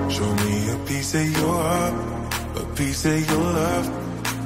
Show 0.08 0.32
me 0.44 0.70
a 0.70 0.76
piece 0.84 1.16
of 1.18 1.36
your 1.38 1.54
heart, 1.64 2.34
a 2.56 2.60
piece 2.74 3.08
of 3.08 3.28
your 3.30 3.52
love. 3.54 4.08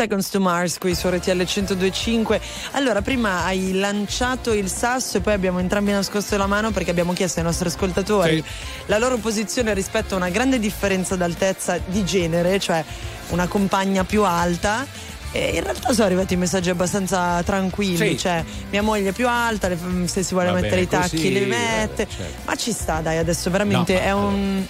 Seconds 0.04 0.28
to 0.28 0.38
Mars 0.40 0.76
qui 0.76 0.94
su 0.94 1.08
RTL 1.08 1.30
1025. 1.30 2.38
Allora, 2.72 3.00
prima 3.00 3.44
hai 3.44 3.72
lanciato 3.72 4.52
il 4.52 4.68
sasso 4.68 5.16
e 5.16 5.20
poi 5.22 5.32
abbiamo 5.32 5.60
entrambi 5.60 5.92
nascosto 5.92 6.36
la 6.36 6.46
mano 6.46 6.72
perché 6.72 6.90
abbiamo 6.90 7.14
chiesto 7.14 7.38
ai 7.38 7.46
nostri 7.46 7.68
ascoltatori 7.68 8.36
Sì. 8.36 8.44
la 8.86 8.98
loro 8.98 9.16
posizione 9.16 9.72
rispetto 9.72 10.12
a 10.12 10.18
una 10.18 10.28
grande 10.28 10.58
differenza 10.58 11.16
d'altezza 11.16 11.78
di 11.86 12.04
genere, 12.04 12.58
cioè 12.60 12.84
una 13.30 13.46
compagna 13.46 14.04
più 14.04 14.24
alta. 14.24 14.86
E 15.32 15.56
in 15.56 15.62
realtà 15.64 15.92
sono 15.94 16.04
arrivati 16.06 16.36
messaggi 16.36 16.68
abbastanza 16.70 17.42
tranquilli, 17.42 18.10
Sì. 18.10 18.18
cioè 18.18 18.44
mia 18.70 18.82
moglie 18.82 19.08
è 19.08 19.12
più 19.12 19.26
alta, 19.26 19.70
se 20.04 20.22
si 20.22 20.34
vuole 20.34 20.50
Va 20.50 20.60
mettere 20.60 20.82
i 20.82 20.86
bene 20.86 21.02
tacchi 21.02 21.16
così, 21.16 21.32
li 21.32 21.46
mette, 21.46 22.02
eh, 22.02 22.08
certo. 22.08 22.42
ma 22.44 22.54
ci 22.56 22.72
sta 22.72 23.00
dai 23.00 23.16
adesso 23.16 23.48
veramente 23.50 23.94
No, 23.94 23.98
è 24.00 24.12
un 24.12 24.66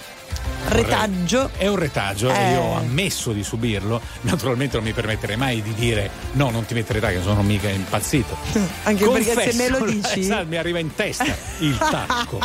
retaggio. 0.67 1.49
È 1.57 1.67
un 1.67 1.75
retaggio 1.77 2.29
Eh. 2.29 2.37
e 2.37 2.51
io 2.51 2.61
ho 2.61 2.77
ammesso 2.77 3.31
di 3.31 3.43
subirlo. 3.43 4.01
Naturalmente 4.21 4.75
non 4.77 4.85
mi 4.85 4.93
permetterei 4.93 5.35
mai 5.37 5.61
di 5.61 5.73
dire 5.73 6.09
no, 6.33 6.49
non 6.49 6.65
ti 6.65 6.73
mettere 6.73 6.99
tacchi, 6.99 7.21
sono 7.21 7.41
mica 7.41 7.69
impazzito. 7.69 8.35
Anche 8.83 9.07
perché 9.07 9.23
se 9.23 9.33
Confesso, 9.33 9.57
me 9.57 9.69
lo 9.69 9.85
dici 9.91 10.19
esatto, 10.19 10.45
mi 10.47 10.57
arriva 10.57 10.79
in 10.79 10.93
testa 10.95 11.35
il 11.59 11.77
tacco. 11.79 12.39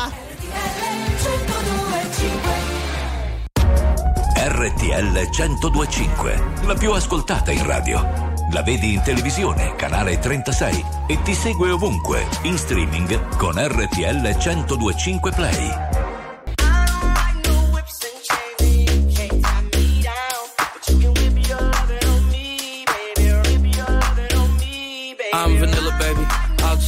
RTL 4.43 5.29
1025, 5.31 6.43
la 6.65 6.75
più 6.75 6.93
ascoltata 6.93 7.51
in 7.51 7.65
radio. 7.67 8.29
La 8.53 8.63
vedi 8.63 8.95
in 8.95 9.03
televisione, 9.03 9.75
canale 9.77 10.19
36 10.19 10.85
e 11.07 11.23
ti 11.23 11.35
segue 11.35 11.71
ovunque, 11.71 12.27
in 12.43 12.59
streaming 12.59 13.37
con 13.37 13.55
RTL 13.57 14.37
1025 14.37 15.31
Play. 15.33 16.00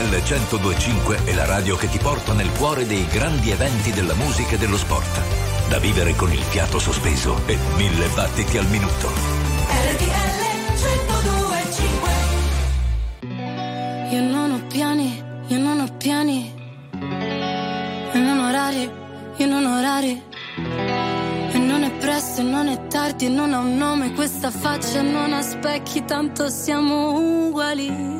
RTL 0.00 0.08
1025 0.08 1.24
è 1.24 1.34
la 1.34 1.44
radio 1.44 1.76
che 1.76 1.86
ti 1.86 1.98
porta 1.98 2.32
nel 2.32 2.50
cuore 2.52 2.86
dei 2.86 3.06
grandi 3.06 3.50
eventi 3.50 3.92
della 3.92 4.14
musica 4.14 4.54
e 4.54 4.58
dello 4.58 4.78
sport. 4.78 5.20
Da 5.68 5.78
vivere 5.78 6.14
con 6.14 6.32
il 6.32 6.40
fiato 6.40 6.78
sospeso 6.78 7.38
e 7.44 7.58
mille 7.76 8.06
battiti 8.14 8.56
al 8.56 8.66
minuto. 8.68 9.08
RTL 9.68 10.40
1025 10.80 12.10
Io 14.10 14.22
non 14.22 14.52
ho 14.52 14.66
piani, 14.68 15.22
io 15.48 15.58
non 15.58 15.80
ho 15.80 15.96
piani. 15.98 16.54
E 18.12 18.18
non 18.18 18.38
orari, 18.38 18.90
io 19.36 19.46
non 19.46 19.66
ho 19.66 19.78
orari. 19.78 20.22
E 21.52 21.58
non 21.58 21.82
è 21.82 21.90
presto, 21.98 22.40
non 22.40 22.68
è 22.68 22.86
tardi, 22.86 23.28
non 23.28 23.52
ha 23.52 23.58
un 23.58 23.76
nome. 23.76 24.14
Questa 24.14 24.50
faccia 24.50 25.02
non 25.02 25.34
ha 25.34 25.42
specchi, 25.42 26.06
tanto 26.06 26.48
siamo 26.48 27.48
uguali. 27.48 28.19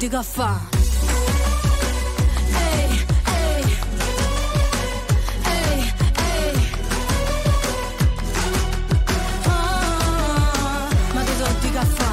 Ma 0.00 0.06
che 0.06 0.06
tu 0.06 0.06
dico 0.06 0.16
a 0.16 0.22
fa'? 0.22 0.60
Ehi, 2.56 3.06
ehi, 3.26 3.78
ehi. 5.44 6.72
Ah, 9.44 10.88
che 11.24 11.32
di 11.60 11.70
caffè? 11.70 12.04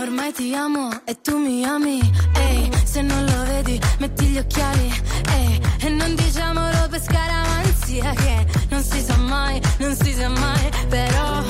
Ormai 0.00 0.32
ti 0.32 0.54
amo 0.54 0.90
e 1.04 1.20
tu 1.20 1.36
mi 1.38 1.64
ami. 1.64 2.00
Ehi, 2.34 2.70
se 2.84 3.02
non 3.02 3.24
lo 3.24 3.44
vedi, 3.44 3.80
metti 3.98 4.26
gli 4.26 4.38
occhiali. 4.38 4.92
Ehi, 5.30 5.60
e 5.82 5.88
non 5.90 6.14
diciamolo 6.16 6.88
per 6.90 7.00
scaramanzia 7.00 8.12
che 8.14 8.46
non 8.70 8.82
si 8.82 9.00
sa 9.00 9.16
mai, 9.16 9.60
non 9.78 9.94
si 9.94 10.12
sa 10.12 10.28
mai. 10.28 10.70
Però 10.88 11.42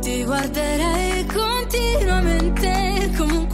ti 0.00 0.24
guarderei 0.24 1.09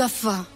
dica 0.00 0.08
fa? 0.08 0.46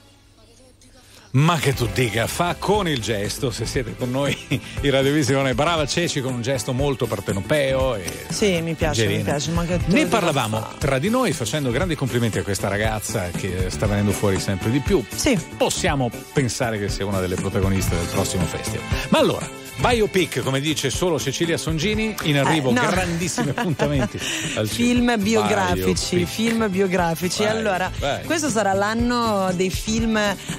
Ma 1.32 1.58
che 1.58 1.74
tu 1.74 1.88
dica, 1.92 2.28
fa 2.28 2.54
con 2.56 2.86
il 2.86 3.00
gesto, 3.00 3.50
se 3.50 3.66
siete 3.66 3.96
con 3.96 4.08
noi 4.08 4.38
in 4.48 4.90
radiovisione, 4.92 5.52
brava 5.52 5.84
Ceci 5.84 6.20
con 6.20 6.32
un 6.32 6.42
gesto 6.42 6.72
molto 6.72 7.06
partenopeo 7.06 7.96
e 7.96 8.04
Sì, 8.28 8.60
mi 8.62 8.74
piace, 8.74 9.00
Gerina. 9.02 9.18
mi 9.18 9.24
piace. 9.24 9.50
Ma 9.50 9.64
che 9.64 9.80
Ne 9.86 10.06
parlavamo 10.06 10.60
fa? 10.60 10.74
tra 10.78 10.98
di 11.00 11.10
noi 11.10 11.32
facendo 11.32 11.72
grandi 11.72 11.96
complimenti 11.96 12.38
a 12.38 12.44
questa 12.44 12.68
ragazza 12.68 13.30
che 13.30 13.68
sta 13.68 13.86
venendo 13.86 14.12
fuori 14.12 14.38
sempre 14.38 14.70
di 14.70 14.78
più. 14.78 15.04
Sì. 15.12 15.36
Possiamo 15.56 16.08
pensare 16.32 16.78
che 16.78 16.88
sia 16.88 17.04
una 17.04 17.18
delle 17.18 17.34
protagoniste 17.34 17.96
del 17.96 18.06
prossimo 18.06 18.44
festival. 18.44 18.86
Ma 19.08 19.18
allora, 19.18 19.48
biopic, 19.76 20.40
come 20.40 20.60
dice 20.60 20.88
solo 20.90 21.18
Cecilia 21.18 21.56
Songini, 21.56 22.14
in 22.24 22.38
arrivo 22.38 22.70
Eh, 22.70 22.72
no. 22.74 22.86
grandissimi 22.88 23.50
appuntamenti. 23.54 24.18
al 24.56 24.68
Film 24.68 25.14
biografici, 25.20 26.16
Biopic. 26.16 26.26
film 26.28 26.70
biografici. 26.70 27.42
Vai, 27.42 27.50
allora, 27.56 27.90
vai. 27.98 28.22
questo 28.24 28.48
sarà 28.48 28.72
l'anno 28.72 29.50
dei 29.54 29.70
film 29.70 30.18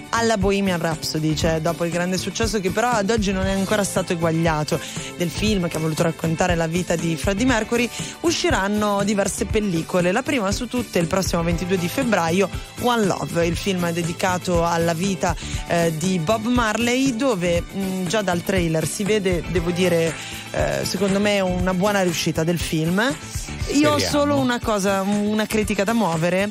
alla 0.10 0.38
Bohemian 0.38 0.80
Rhapsody, 0.80 1.36
cioè 1.36 1.60
dopo 1.62 1.86
il 1.86 1.92
grande 1.92 2.18
successo 2.18 2.60
che 2.60 2.72
però 2.72 2.90
ad 2.90 3.10
oggi 3.10 3.32
non 3.32 3.46
è 3.46 3.52
ancora 3.52 3.84
stato 3.84 4.14
eguagliato 4.14 4.80
del 5.18 5.30
film 5.30 5.68
che 5.68 5.78
ha 5.78 5.80
voluto 5.80 6.04
raccontare 6.04 6.56
la 6.56 6.68
vita 6.68 6.96
di 6.96 7.16
Freddie 7.16 7.46
Mercury, 7.46 7.90
usciranno 8.22 9.04
diverse 9.04 9.46
pellicole. 9.46 10.12
La 10.12 10.24
prima 10.24 10.52
su 10.52 10.68
tutte 10.68 11.00
il 11.00 11.08
prossimo 11.08 11.42
22 11.44 11.78
di 11.78 11.88
febbraio, 11.88 12.50
One 12.82 13.06
Love, 13.06 13.46
il 13.46 13.56
film 13.56 13.90
dedicato 13.92 14.66
alla 14.66 14.94
vita 14.94 15.36
eh, 15.68 15.94
di 15.98 16.20
Bob 16.20 16.46
Marley, 16.46 17.16
dove 17.16 17.62
mh, 17.62 18.06
già 18.08 18.22
dal 18.22 18.42
trailer 18.44 18.86
si 18.88 19.04
vede, 19.06 19.42
devo 19.48 19.72
dire, 19.72 20.14
eh, 20.52 20.80
secondo 20.84 21.20
me 21.22 21.40
una 21.40 21.74
buona 21.74 22.02
riuscita 22.02 22.44
del 22.44 22.60
film. 22.60 23.00
Io 23.00 23.92
ho 23.94 23.98
Speriamo. 23.98 24.00
solo 24.00 24.38
una 24.38 24.60
cosa, 24.60 25.02
una 25.02 25.46
critica 25.46 25.84
da 25.86 25.94
muovere. 25.94 26.50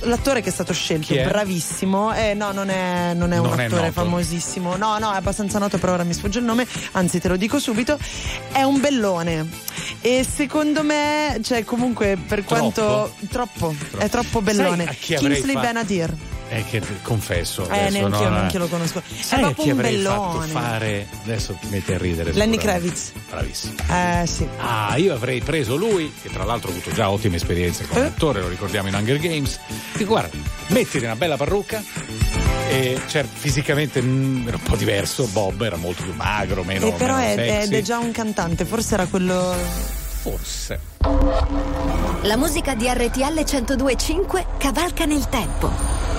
L'attore 0.00 0.40
che 0.40 0.48
è 0.48 0.52
stato 0.52 0.72
scelto, 0.72 1.12
è? 1.12 1.22
bravissimo, 1.22 2.14
eh, 2.14 2.32
no, 2.32 2.50
non 2.50 2.70
è, 2.70 3.12
non 3.12 3.32
è 3.32 3.36
un 3.38 3.48
Non 3.48 3.60
è 3.60 3.66
attore 3.66 3.88
noto. 3.88 3.92
famosissimo, 3.92 4.76
no, 4.76 4.98
no, 4.98 5.12
è 5.12 5.16
abbastanza 5.16 5.58
noto, 5.58 5.76
però 5.76 5.92
ora 5.92 6.02
mi 6.04 6.14
sfugge 6.14 6.38
il 6.38 6.46
nome, 6.46 6.66
anzi 6.92 7.20
te 7.20 7.28
lo 7.28 7.36
dico 7.36 7.58
subito, 7.58 7.98
è 8.52 8.62
un 8.62 8.80
bellone. 8.80 9.46
E 10.00 10.24
secondo 10.24 10.82
me, 10.82 11.40
cioè, 11.42 11.62
comunque, 11.64 12.16
per 12.26 12.42
quanto. 12.44 13.12
Troppo, 13.30 13.74
è 13.98 14.08
troppo 14.08 14.40
bellone. 14.40 14.84
Sai 14.84 14.94
a 14.94 14.96
chi 14.98 15.14
Kingsley 15.16 15.52
fatto- 15.54 15.66
Benadir. 15.66 16.14
È 16.50 16.64
che 16.64 16.82
confesso. 17.02 17.62
Eh, 17.68 17.78
adesso, 17.78 18.08
neanche 18.08 18.22
io, 18.22 18.28
no, 18.28 18.34
neanche 18.34 18.58
lo 18.58 18.66
conosco. 18.66 19.00
Sai 19.20 19.44
è 19.44 19.54
chi 19.54 19.70
un 19.70 19.78
avrei 19.78 20.02
fatto 20.02 20.20
bellone. 20.30 20.46
fare. 20.48 21.06
Adesso 21.22 21.56
mi 21.62 21.68
metti 21.70 21.92
a 21.92 21.98
ridere. 21.98 22.32
Lenny. 22.32 22.56
Kravitz. 22.56 23.12
Bravissimo. 23.30 23.74
Eh, 23.88 24.26
sì. 24.26 24.48
Ah, 24.56 24.96
io 24.96 25.14
avrei 25.14 25.40
preso 25.42 25.76
lui, 25.76 26.12
che 26.20 26.28
tra 26.28 26.42
l'altro 26.42 26.70
ha 26.70 26.72
avuto 26.72 26.90
già 26.90 27.08
ottime 27.08 27.36
esperienze 27.36 27.86
come 27.86 28.00
Eh? 28.00 28.06
attore, 28.06 28.40
lo 28.40 28.48
ricordiamo 28.48 28.88
in 28.88 28.94
Hunger 28.94 29.18
Games. 29.18 29.60
Dico, 29.96 30.10
guarda, 30.10 30.36
mettiti 30.70 31.04
una 31.04 31.14
bella 31.14 31.36
parrucca. 31.36 31.80
E 32.68 33.00
certo, 33.06 33.30
fisicamente 33.38 34.02
mm, 34.02 34.48
era 34.48 34.56
un 34.56 34.62
po' 34.64 34.74
diverso. 34.74 35.26
Bob 35.28 35.62
era 35.62 35.76
molto 35.76 36.02
più 36.02 36.14
magro, 36.14 36.64
meno. 36.64 36.86
Eh, 36.88 36.92
però 36.94 37.14
meno 37.14 37.40
è, 37.42 37.46
sexy. 37.46 37.62
ed 37.68 37.74
è 37.74 37.82
già 37.82 37.98
un 37.98 38.10
cantante, 38.10 38.64
forse 38.64 38.94
era 38.94 39.06
quello. 39.06 39.54
Forse. 40.22 40.80
La 42.22 42.36
musica 42.36 42.74
di 42.74 42.86
RTL 42.88 43.20
1025 43.44 44.46
cavalca 44.58 45.04
nel 45.04 45.28
tempo. 45.28 46.18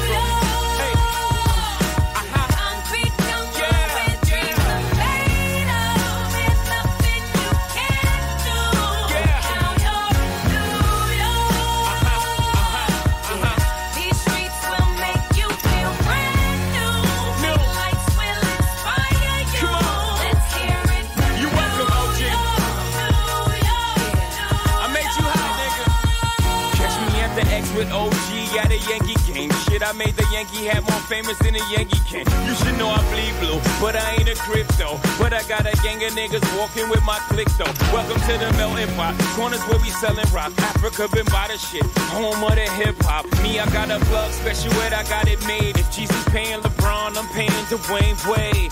I 29.91 29.93
made 29.93 30.15
the 30.15 30.25
Yankee 30.31 30.63
hat 30.63 30.87
more 30.87 31.03
famous 31.11 31.37
than 31.39 31.53
a 31.53 31.63
Yankee 31.67 31.99
can. 32.07 32.23
You 32.47 32.55
should 32.55 32.79
know 32.79 32.87
I 32.87 33.03
bleed 33.11 33.35
blue, 33.43 33.59
but 33.83 33.93
I 33.93 34.15
ain't 34.15 34.29
a 34.29 34.35
crypto. 34.35 34.95
But 35.19 35.33
I 35.33 35.43
got 35.51 35.67
a 35.67 35.75
gang 35.83 36.01
of 36.05 36.13
niggas 36.15 36.47
walking 36.57 36.87
with 36.87 37.03
my 37.03 37.19
click 37.27 37.49
though. 37.59 37.67
Welcome 37.91 38.15
to 38.23 38.39
the 38.39 38.47
melting 38.55 38.87
pot. 38.95 39.19
Corners 39.35 39.59
where 39.67 39.79
we 39.79 39.89
selling 39.89 40.23
rock. 40.31 40.53
Africa 40.59 41.09
been 41.11 41.25
by 41.25 41.49
the 41.51 41.57
shit. 41.57 41.83
Home 42.15 42.41
of 42.41 42.55
the 42.55 42.71
hip 42.79 42.95
hop. 43.03 43.25
Me, 43.43 43.59
I 43.59 43.67
got 43.75 43.91
a 43.91 43.99
plug 44.05 44.31
special 44.31 44.71
ed, 44.79 44.93
I 44.93 45.03
got 45.11 45.27
it 45.27 45.45
made. 45.45 45.75
If 45.77 45.91
Jesus 45.91 46.23
paying 46.29 46.61
LeBron, 46.61 47.17
I'm 47.17 47.27
paying 47.35 47.51
Dwayne 47.67 48.15
Wade. 48.31 48.71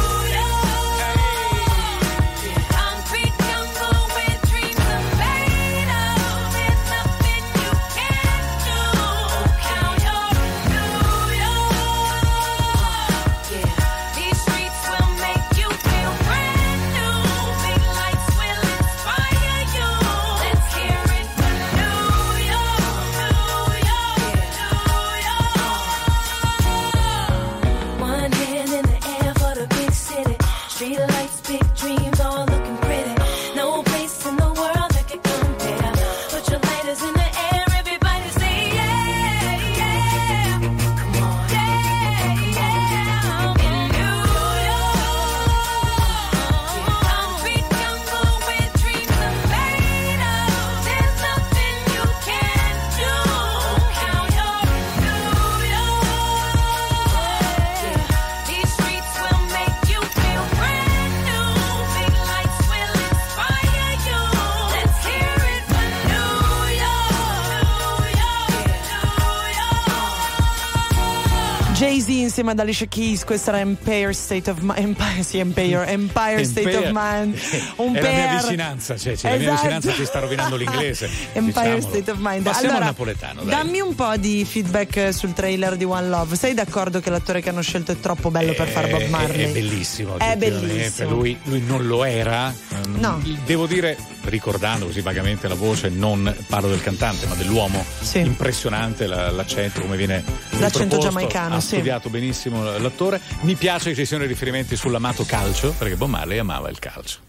insieme 72.41 72.51
ad 72.51 72.59
Alicia 72.59 72.85
Keys, 72.85 73.23
questa 73.23 73.51
era 73.51 73.59
Empire 73.59 74.13
State 74.13 74.49
of 74.49 74.59
Mind. 74.61 74.77
Empire, 74.77 75.23
sì, 75.23 75.37
Empire, 75.37 75.85
Empire 75.87 76.43
State 76.43 76.75
of 76.75 76.89
Mind. 76.91 77.37
Un 77.75 77.95
è 77.97 78.01
la 78.01 78.09
mia 78.09 78.41
vicinanza, 78.41 78.97
cioè, 78.97 79.15
cioè, 79.15 79.31
la 79.31 79.37
mia 79.37 79.47
Esatto. 79.47 79.61
vicinanza 79.61 79.93
ci 79.93 80.05
sta 80.05 80.19
rovinando 80.19 80.55
l'inglese. 80.55 81.09
Empire 81.33 81.75
diciamolo. 81.75 81.81
State 81.81 82.11
of 82.11 82.17
Mind. 82.19 82.43
Passiamo 82.43 82.69
allora, 82.69 82.85
al 82.85 82.91
napoletano, 82.91 83.41
dai. 83.43 83.49
dammi 83.49 83.79
un 83.79 83.95
po' 83.95 84.17
di 84.17 84.43
feedback 84.45 85.13
sul 85.13 85.33
trailer 85.33 85.75
di 85.77 85.83
One 85.83 86.07
Love. 86.07 86.35
Sei 86.35 86.53
d'accordo 86.53 86.99
che 86.99 87.09
l'attore 87.11 87.41
che 87.41 87.49
hanno 87.49 87.61
scelto 87.61 87.91
è 87.91 87.99
troppo 87.99 88.31
bello 88.31 88.53
per 88.53 88.67
fare 88.67 88.87
Bob 88.87 89.01
È- 89.01 89.07
Marley? 89.07 89.49
È, 89.49 89.51
bellissimo. 89.51 90.17
È 90.17 90.35
bellissimo. 90.35 91.09
Lui, 91.09 91.37
lui 91.43 91.61
non 91.61 91.85
lo 91.85 92.03
era. 92.03 92.51
Ehm, 92.85 92.99
No. 92.99 93.21
Devo 93.45 93.65
dire, 93.67 93.97
ricordando 94.25 94.85
così 94.85 95.01
vagamente 95.01 95.47
la 95.47 95.55
voce, 95.55 95.89
non 95.89 96.33
parlo 96.47 96.69
del 96.69 96.81
cantante, 96.81 97.25
ma 97.27 97.35
dell'uomo. 97.35 97.83
Impressionante 98.13 99.07
la- 99.07 99.31
l'accento, 99.31 99.81
come 99.81 99.97
viene. 99.97 100.23
L'accento 100.59 100.97
giamaicano, 100.97 101.55
Ha 101.55 101.59
sì. 101.61 101.75
studiato 101.75 102.09
benissimo 102.09 102.63
l'attore. 102.77 103.19
Mi 103.41 103.55
piace 103.55 103.89
che 103.89 103.95
ci 103.95 104.05
siano 104.05 104.23
i 104.23 104.27
riferimenti 104.27 104.75
sull'amato 104.75 105.23
calcio, 105.25 105.73
perché 105.77 105.95
Bob 105.95 106.09
Marley 106.09 106.37
amava 106.37 106.69
il 106.69 106.79
calcio. 106.79 107.19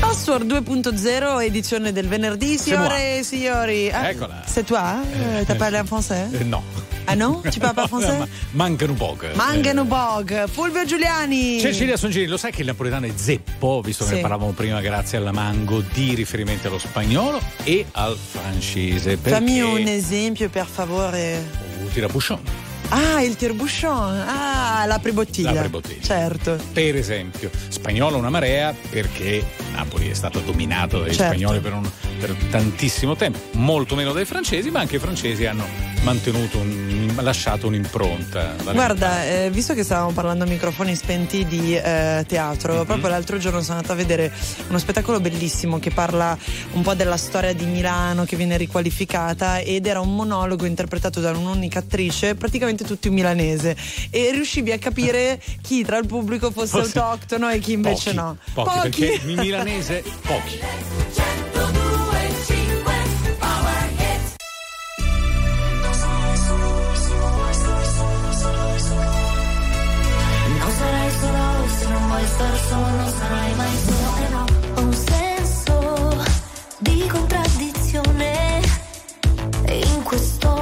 Password 0.00 0.46
2.0 0.46 1.40
edizione 1.42 1.92
del 1.92 2.06
venerdì, 2.08 2.56
signore 2.58 3.18
e 3.18 3.22
signori. 3.22 3.90
Ah, 3.90 4.10
Eccola. 4.10 4.42
C'est 4.46 4.64
toi? 4.64 5.00
Eh, 5.40 5.44
T'as 5.44 5.56
parlé 5.56 5.78
en 5.80 5.86
français? 5.86 6.28
Eh, 6.32 6.44
no. 6.44 6.62
Ah 7.10 7.14
no? 7.14 7.40
Tu 7.42 7.58
parles 7.58 7.74
pas 7.74 7.86
français? 7.88 8.18
Ma- 8.18 8.28
mancano 8.52 8.92
poco. 8.92 9.26
Mangano 9.34 9.84
Bog, 9.84 10.46
Fulvio 10.48 10.84
Giuliani. 10.84 11.58
Cecilia 11.58 11.96
Songini, 11.96 12.26
lo 12.26 12.36
sai 12.36 12.52
che 12.52 12.60
il 12.60 12.66
napoletano 12.66 13.06
è 13.06 13.12
zeppo, 13.14 13.80
visto 13.80 14.04
che 14.04 14.10
Sì. 14.10 14.16
ne 14.16 14.20
parlavamo 14.20 14.50
prima 14.52 14.80
grazie 14.82 15.16
alla 15.16 15.32
mango, 15.32 15.82
di 15.92 16.14
riferimenti 16.14 16.66
allo 16.66 16.78
spagnolo 16.78 17.40
e 17.64 17.86
al 17.92 18.16
francese. 18.16 19.16
Perché 19.16 19.30
Fammi 19.38 19.60
un 19.60 19.86
esempio 19.86 20.50
per 20.50 20.66
favore. 20.66 21.42
Uh, 21.82 21.88
tirabuchon. 21.90 22.40
Ah, 22.90 23.22
il 23.22 23.36
tirbouchon. 23.36 24.24
Ah, 24.26 24.84
l'apri 24.86 25.12
bottiglia. 25.12 25.52
L'apri 25.52 25.68
bottiglia. 25.68 26.02
Certo. 26.02 26.58
Per 26.72 26.96
esempio, 26.96 27.50
spagnolo 27.68 28.16
una 28.16 28.30
marea 28.30 28.74
perché 28.90 29.44
Napoli 29.72 30.08
è 30.08 30.14
stato 30.14 30.40
dominato 30.40 31.00
dai 31.00 31.08
Certo. 31.14 31.24
spagnoli 31.24 31.60
per, 31.60 31.72
un- 31.74 31.90
per 32.18 32.34
tantissimo 32.50 33.16
tempo, 33.16 33.38
molto 33.52 33.94
meno 33.94 34.12
dai 34.12 34.24
francesi, 34.24 34.70
ma 34.70 34.80
anche 34.80 34.96
i 34.96 34.98
francesi 34.98 35.46
hanno 35.46 35.64
mantenuto, 36.02 36.58
un- 36.58 37.14
lasciato 37.20 37.66
un'impronta. 37.66 38.54
Guarda, 38.72 39.24
eh, 39.26 39.50
visto 39.50 39.74
che 39.74 39.82
stavamo 39.82 40.12
parlando 40.12 40.44
a 40.44 40.46
microfoni 40.46 40.94
spenti 40.94 41.44
di 41.46 41.74
eh, 41.76 42.24
teatro, 42.26 42.78
Mhm. 42.78 42.84
proprio 42.86 43.08
l'altro 43.08 43.38
giorno 43.38 43.60
sono 43.62 43.76
andata 43.76 43.92
a 43.92 43.96
vedere 43.96 44.32
uno 44.68 44.78
spettacolo 44.78 45.20
bellissimo 45.20 45.78
che 45.78 45.90
parla 45.90 46.36
un 46.72 46.82
po' 46.82 46.94
della 46.94 47.16
storia 47.16 47.52
di 47.52 47.64
Milano 47.66 48.24
che 48.24 48.36
viene 48.36 48.56
riqualificata 48.56 49.58
ed 49.58 49.86
era 49.86 50.00
un 50.00 50.14
monologo 50.14 50.64
interpretato 50.64 51.20
da 51.20 51.30
un'unica 51.30 51.80
attrice, 51.80 52.34
praticamente 52.34 52.84
tutti 52.84 53.10
milanese 53.10 53.76
e 54.10 54.30
riuscivi 54.32 54.70
a 54.72 54.78
capire 54.78 55.40
chi 55.62 55.84
tra 55.84 55.98
il 55.98 56.06
pubblico 56.06 56.50
fosse 56.50 56.78
Fosse- 56.80 56.98
autoctono 56.98 57.48
e 57.50 57.58
chi 57.58 57.72
invece 57.72 58.14
Pochi, 58.14 58.16
no. 58.16 58.36
Pochi, 58.54 58.78
perché 58.80 59.20
in 59.26 59.38
milanese 59.38 60.02
pochi. 60.22 60.58
star 72.34 72.56
solo, 72.68 72.88
non 73.00 73.12
sarai 73.18 73.54
mai 73.54 73.76
solo. 73.88 74.44
Ho 74.74 74.80
un 74.80 74.92
senso 74.92 76.24
di 76.78 77.06
contraddizione 77.06 78.62
in 79.66 80.02
questo 80.02 80.57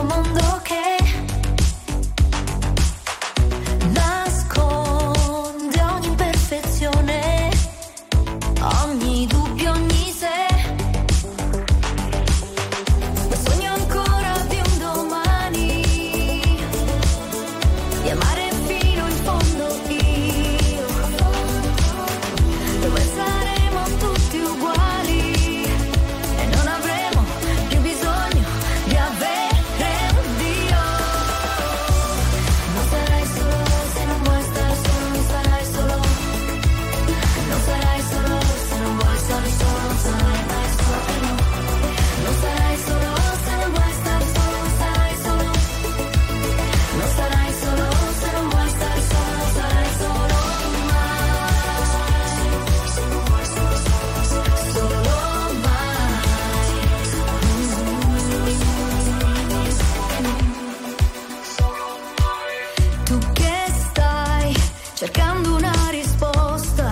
risposta 65.90 66.90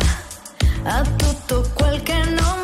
a 0.85 1.03
tutto 1.17 1.69
quel 1.75 2.03
che 2.03 2.25
non 2.25 2.64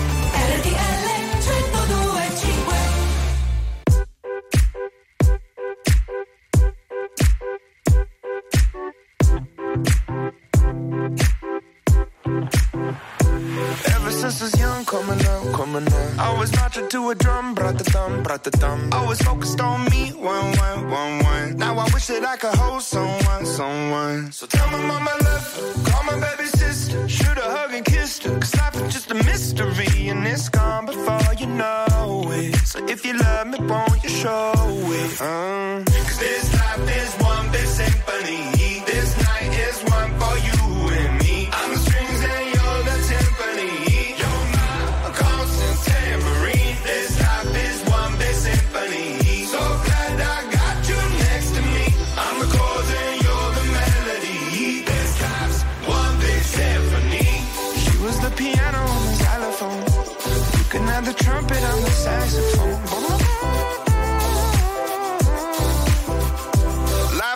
Life 62.31 62.39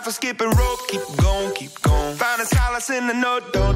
is 0.06 0.14
skipping 0.14 0.48
rope, 0.48 0.88
keep 0.88 1.02
going, 1.18 1.54
keep 1.54 1.82
going. 1.82 2.16
Finding 2.16 2.46
solace 2.46 2.88
in 2.88 3.06
the 3.06 3.12
note, 3.12 3.52
don't 3.52 3.75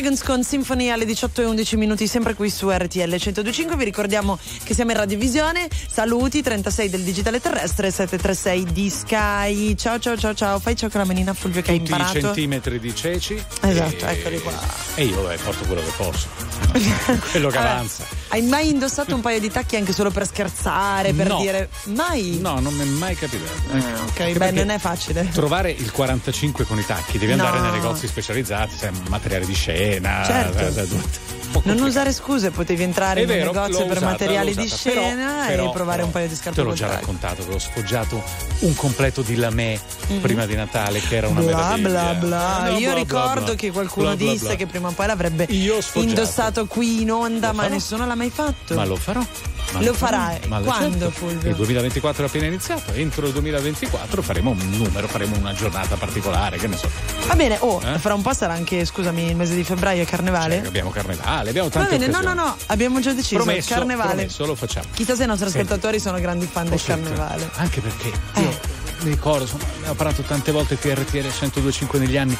Dragons 0.00 0.22
con 0.22 0.42
Symphony 0.42 0.88
alle 0.88 1.04
18 1.04 1.42
e 1.42 1.44
11 1.44 1.76
minuti, 1.76 2.06
sempre 2.06 2.32
qui 2.32 2.48
su 2.48 2.70
RTL 2.70 3.00
1025. 3.00 3.76
Vi 3.76 3.84
ricordiamo 3.84 4.38
che 4.64 4.72
siamo 4.72 4.92
in 4.92 4.96
radiovisione. 4.96 5.68
Saluti 5.90 6.40
36 6.40 6.88
del 6.88 7.02
digitale 7.02 7.38
terrestre 7.38 7.90
736 7.90 8.72
di 8.72 8.88
Sky. 8.88 9.74
Ciao 9.76 9.98
ciao 9.98 10.16
ciao 10.16 10.32
ciao. 10.32 10.58
Fai 10.58 10.74
ciao 10.74 10.88
con 10.88 11.00
la 11.00 11.06
manina 11.06 11.34
Fulvio 11.34 11.60
che 11.60 11.72
hai 11.72 11.78
Tutti 11.80 11.90
i 11.90 11.94
imparato. 11.96 12.18
centimetri 12.18 12.80
di 12.80 12.94
ceci. 12.94 13.34
Esatto, 13.60 14.06
e, 14.06 14.12
eccoli 14.12 14.40
qua. 14.40 14.58
E 14.94 15.04
io 15.04 15.20
beh, 15.22 15.36
porto 15.36 15.66
quello 15.66 15.82
che 15.82 15.92
posso. 15.94 16.49
quello 17.30 17.48
che 17.48 17.56
Allora, 17.56 17.72
avanza. 17.72 18.04
Hai 18.28 18.42
mai 18.42 18.68
indossato 18.68 19.14
un 19.14 19.20
paio 19.20 19.40
di 19.40 19.50
tacchi 19.50 19.76
anche 19.76 19.92
solo 19.92 20.10
per 20.10 20.26
scherzare, 20.26 21.12
per 21.12 21.26
No. 21.28 21.38
dire 21.40 21.68
mai? 21.86 22.38
No, 22.40 22.60
non 22.60 22.74
mi 22.74 22.82
è 22.82 22.86
mai 22.86 23.14
capitato. 23.16 23.50
Ecco. 23.72 24.02
ok, 24.02 24.20
Anche 24.20 24.38
beh, 24.38 24.50
non 24.52 24.70
è 24.70 24.78
facile. 24.78 25.28
Trovare 25.32 25.70
il 25.70 25.90
45 25.90 26.64
con 26.64 26.78
i 26.78 26.86
tacchi, 26.86 27.18
devi 27.18 27.34
No. 27.34 27.44
andare 27.44 27.60
nei 27.62 27.80
negozi 27.80 28.06
specializzati, 28.06 28.74
materiale 29.08 29.46
di 29.46 29.54
scena. 29.54 30.22
Certo. 30.24 31.38
Non 31.64 31.80
usare 31.82 32.12
scuse, 32.12 32.50
potevi 32.50 32.82
entrare 32.82 33.20
È 33.20 33.22
in 33.24 33.30
un 33.30 33.36
negozio 33.36 33.78
per 33.86 33.96
usata, 33.98 34.06
materiali 34.12 34.54
l'ho 34.54 34.60
di 34.60 34.66
usata, 34.66 34.82
però- 34.90 35.00
scena 35.02 35.44
però- 35.46 35.68
e 35.68 35.70
provare 35.72 35.96
però 35.96 36.06
un 36.06 36.12
paio 36.12 36.28
di 36.28 36.34
scarpe 36.34 36.60
Te 36.60 36.66
l'ho 36.66 36.74
già 36.74 36.86
raccontato 36.88 37.46
che 37.46 37.54
ho 37.54 37.58
sfoggiato 37.58 38.22
un 38.60 38.74
completo 38.74 39.22
di 39.22 39.34
lamè 39.36 39.78
Mhm. 40.08 40.20
prima 40.20 40.46
di 40.46 40.54
Natale, 40.54 41.00
che 41.00 41.16
era 41.16 41.28
una 41.28 41.40
Bla 41.40 41.76
meraviglia. 41.76 41.88
bla 41.88 42.14
bla. 42.14 42.70
No, 42.70 42.78
Io 42.78 42.90
bla, 42.90 42.98
ricordo 42.98 43.44
bla, 43.46 43.54
che 43.54 43.70
qualcuno 43.70 44.14
Bla, 44.14 44.30
disse 44.30 44.56
che 44.56 44.66
prima 44.66 44.88
o 44.88 44.92
poi 44.92 45.06
l'avrebbe 45.06 45.46
indossato 45.94 46.66
qui 46.66 47.02
in 47.02 47.10
onda, 47.12 47.52
ma 47.52 47.66
nessuno 47.66 48.06
l'ha 48.06 48.14
mai 48.14 48.30
fatto. 48.30 48.74
Ma 48.74 48.84
lo 48.84 48.96
farò. 48.96 49.24
Ma 49.72 49.82
Lo 49.82 49.94
farai. 49.94 50.40
Ma 50.48 50.58
Quando, 50.60 50.98
certo. 50.98 51.10
Fulvio? 51.10 51.50
Il 51.50 51.54
2024 51.56 52.24
è 52.24 52.26
appena 52.26 52.46
iniziato, 52.46 52.92
entro 52.92 53.26
il 53.26 53.32
2024 53.32 54.20
faremo 54.22 54.50
un 54.50 54.58
numero, 54.70 55.06
faremo 55.06 55.36
una 55.36 55.52
giornata 55.52 55.94
particolare, 55.96 56.58
che 56.58 56.66
ne 56.66 56.76
so. 56.76 56.90
Va 57.26 57.34
bene, 57.36 57.56
oh, 57.60 57.80
Eh? 57.84 57.98
fra 57.98 58.14
un 58.14 58.22
po' 58.22 58.32
sarà 58.34 58.54
anche, 58.54 58.84
scusami, 58.84 59.28
il 59.28 59.36
mese 59.36 59.54
di 59.54 59.62
febbraio, 59.62 60.02
è 60.02 60.06
carnevale. 60.06 60.66
Abbiamo 60.66 60.90
carnevale, 60.90 61.50
abbiamo 61.50 61.68
Va 61.68 61.80
tante 61.80 61.98
bene, 61.98 62.06
no, 62.10 62.20
no, 62.20 62.30
occasioni. 62.30 62.48
no, 62.48 62.56
abbiamo 62.66 63.00
già 63.00 63.12
deciso. 63.12 63.42
Promesso, 63.42 63.74
carnevale. 63.74 64.14
promesso, 64.14 64.46
lo 64.46 64.54
facciamo. 64.56 64.86
Chissà 64.92 65.14
se 65.14 65.22
i 65.22 65.26
nostri 65.26 65.48
Sì. 65.50 65.56
ascoltatori 65.58 66.00
sono 66.00 66.18
grandi 66.18 66.46
fan 66.50 66.68
del 66.68 66.82
carnevale. 66.82 67.48
Anche 67.54 67.80
perché 67.80 68.12
Eh. 68.34 68.40
io 68.40 68.58
mi 69.02 69.10
ricordo, 69.10 69.42
insomma, 69.42 69.64
ne 69.82 69.88
ho 69.88 69.94
parlato 69.94 70.22
tante 70.22 70.50
volte 70.50 70.74
RTL 70.74 71.30
1025 71.30 71.98
negli 72.00 72.16
anni. 72.16 72.36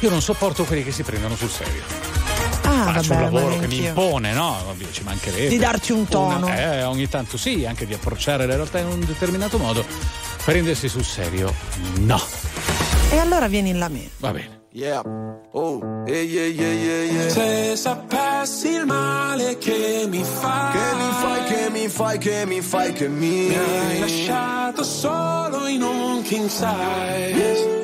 Io 0.00 0.10
non 0.10 0.20
sopporto 0.20 0.64
quelli 0.64 0.84
che 0.84 0.92
si 0.92 1.02
prendono 1.02 1.34
sul 1.34 1.50
serio. 1.50 1.82
Ah, 2.66 2.92
Faccio 2.92 3.14
vabbè, 3.14 3.26
un 3.26 3.32
lavoro 3.34 3.58
che 3.58 3.66
mi 3.66 3.84
impone, 3.86 4.32
no? 4.32 4.56
Ovvio, 4.68 4.86
ci 4.90 5.02
mancherebbe. 5.02 5.48
Di 5.48 5.58
darci 5.58 5.92
un 5.92 6.06
tono. 6.08 6.46
Una- 6.46 6.58
eh, 6.76 6.82
ogni 6.84 7.08
tanto 7.08 7.36
sì, 7.36 7.64
anche 7.66 7.86
di 7.86 7.94
approcciare 7.94 8.46
la 8.46 8.54
realtà 8.54 8.78
in 8.78 8.86
un 8.86 9.00
determinato 9.04 9.58
modo. 9.58 9.84
Prendersi 10.44 10.88
sul 10.88 11.04
serio, 11.04 11.52
no. 12.00 12.20
E 13.10 13.18
allora 13.18 13.48
vieni 13.48 13.70
in 13.70 13.78
la 13.78 13.88
me. 13.88 14.08
Va 14.18 14.30
bene. 14.32 14.62
Yeah. 14.72 15.02
Oh, 15.52 15.78
yeah, 16.06 16.16
yeah, 16.20 16.46
yeah, 16.46 16.72
yeah, 16.72 17.02
yeah. 17.12 17.28
Se 17.30 17.76
sapessi 17.76 18.70
il 18.70 18.84
male 18.86 19.56
che 19.58 20.04
mi 20.08 20.24
fai, 20.24 20.72
Che 20.72 20.96
mi 20.96 21.10
fai, 21.20 21.44
che 21.44 21.70
mi 21.70 21.88
fai, 21.88 22.18
che 22.18 22.44
mi 22.46 22.60
fai, 22.60 22.92
che 22.92 23.08
mi 23.08 23.28
mi 23.48 23.54
hai 23.56 24.00
lasciato 24.00 24.82
solo 24.82 25.66
in 25.68 25.82
un 25.82 26.22
king 26.22 26.48
size. 26.48 27.83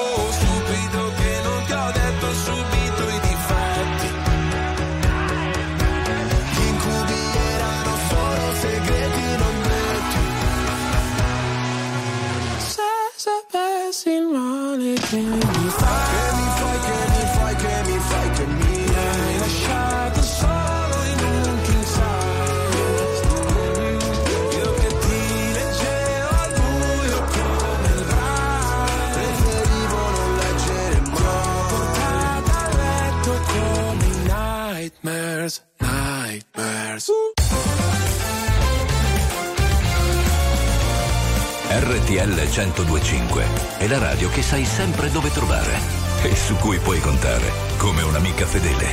RTL 42.11 42.27
1025 42.27 43.45
è 43.77 43.87
la 43.87 43.97
radio 43.97 44.27
che 44.27 44.41
sai 44.41 44.65
sempre 44.65 45.09
dove 45.11 45.31
trovare 45.31 45.79
e 46.23 46.35
su 46.35 46.55
cui 46.55 46.77
puoi 46.79 46.99
contare 46.99 47.49
come 47.77 48.01
un'amica 48.01 48.45
fedele. 48.45 48.85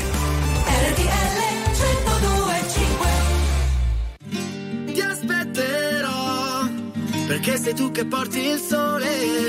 RTL 0.92 1.38
1025 1.74 3.08
Ti 4.92 5.00
aspetterò 5.00 6.68
perché 7.26 7.56
sei 7.56 7.74
tu 7.74 7.90
che 7.90 8.04
porti 8.06 8.38
il 8.38 8.60
sole 8.60 9.48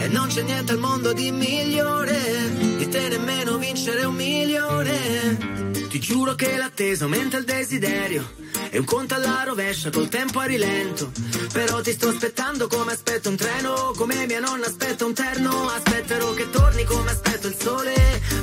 e 0.00 0.08
non 0.08 0.26
c'è 0.26 0.42
niente 0.42 0.72
al 0.72 0.78
mondo 0.80 1.12
di 1.12 1.30
migliore 1.30 2.75
di 2.88 3.08
nemmeno 3.08 3.58
vincere 3.58 4.04
un 4.04 4.14
milione. 4.14 5.70
Ti 5.88 5.98
giuro 5.98 6.34
che 6.34 6.56
l'attesa 6.56 7.04
aumenta 7.04 7.36
il 7.36 7.44
desiderio 7.44 8.32
e 8.70 8.78
un 8.78 8.84
conto 8.84 9.14
alla 9.14 9.42
rovescia 9.44 9.90
col 9.90 10.08
tempo 10.08 10.38
a 10.38 10.44
rilento. 10.44 11.10
Però 11.52 11.80
ti 11.80 11.92
sto 11.92 12.08
aspettando 12.08 12.66
come 12.68 12.92
aspetto 12.92 13.28
un 13.28 13.36
treno, 13.36 13.92
come 13.96 14.26
mia 14.26 14.40
nonna 14.40 14.66
aspetta 14.66 15.04
un 15.04 15.14
terno. 15.14 15.68
Aspetterò 15.68 16.32
che 16.34 16.48
torni 16.50 16.84
come 16.84 17.10
aspetto 17.10 17.48
il 17.48 17.56
sole, 17.58 17.94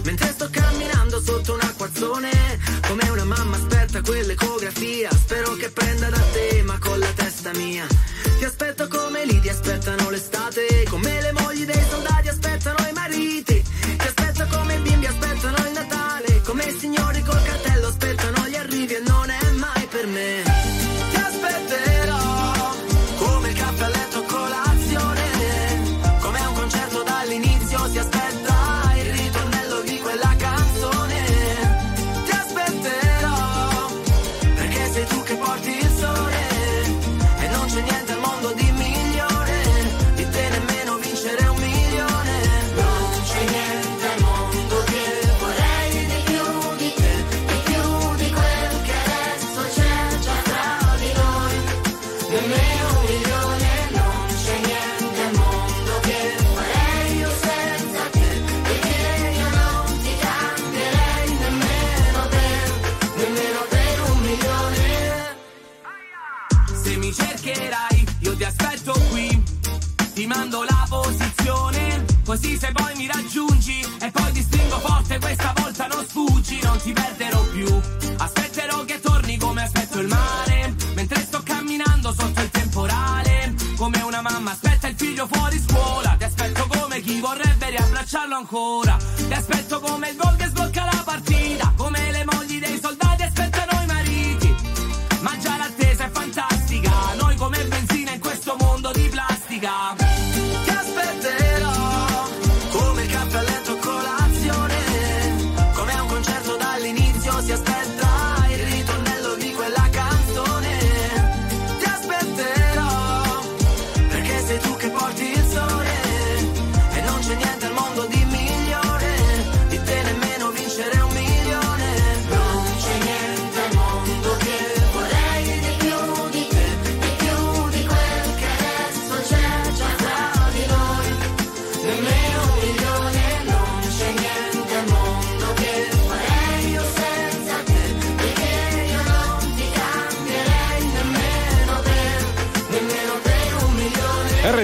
mentre 0.03 0.27
sto 0.29 0.49
camminando 0.51 1.21
sotto 1.21 1.53
un 1.53 1.59
acquazzone. 1.61 2.31
Come 2.87 3.09
una 3.09 3.25
mamma 3.25 3.55
aspetta 3.55 4.01
quell'ecografia, 4.01 5.09
spero 5.11 5.53
che 5.53 5.69
prenda 5.69 6.09
da 6.09 6.21
te, 6.31 6.63
ma 6.63 6.77
con 6.79 6.99
la 6.99 7.11
testa 7.15 7.51
mia. 7.53 7.85
Ti 8.39 8.45
aspetto 8.45 8.87
come 8.87 9.25
lì 9.25 9.39
ti 9.39 9.49
aspettano 9.49 10.09
l'estate, 10.09 10.85
come 10.89 11.21
le 11.21 11.31
mogli 11.31 11.65
dei 11.65 11.83
soldati 11.89 12.27
aspettano 12.27 12.87
i 12.89 12.93
mariti. 12.93 13.52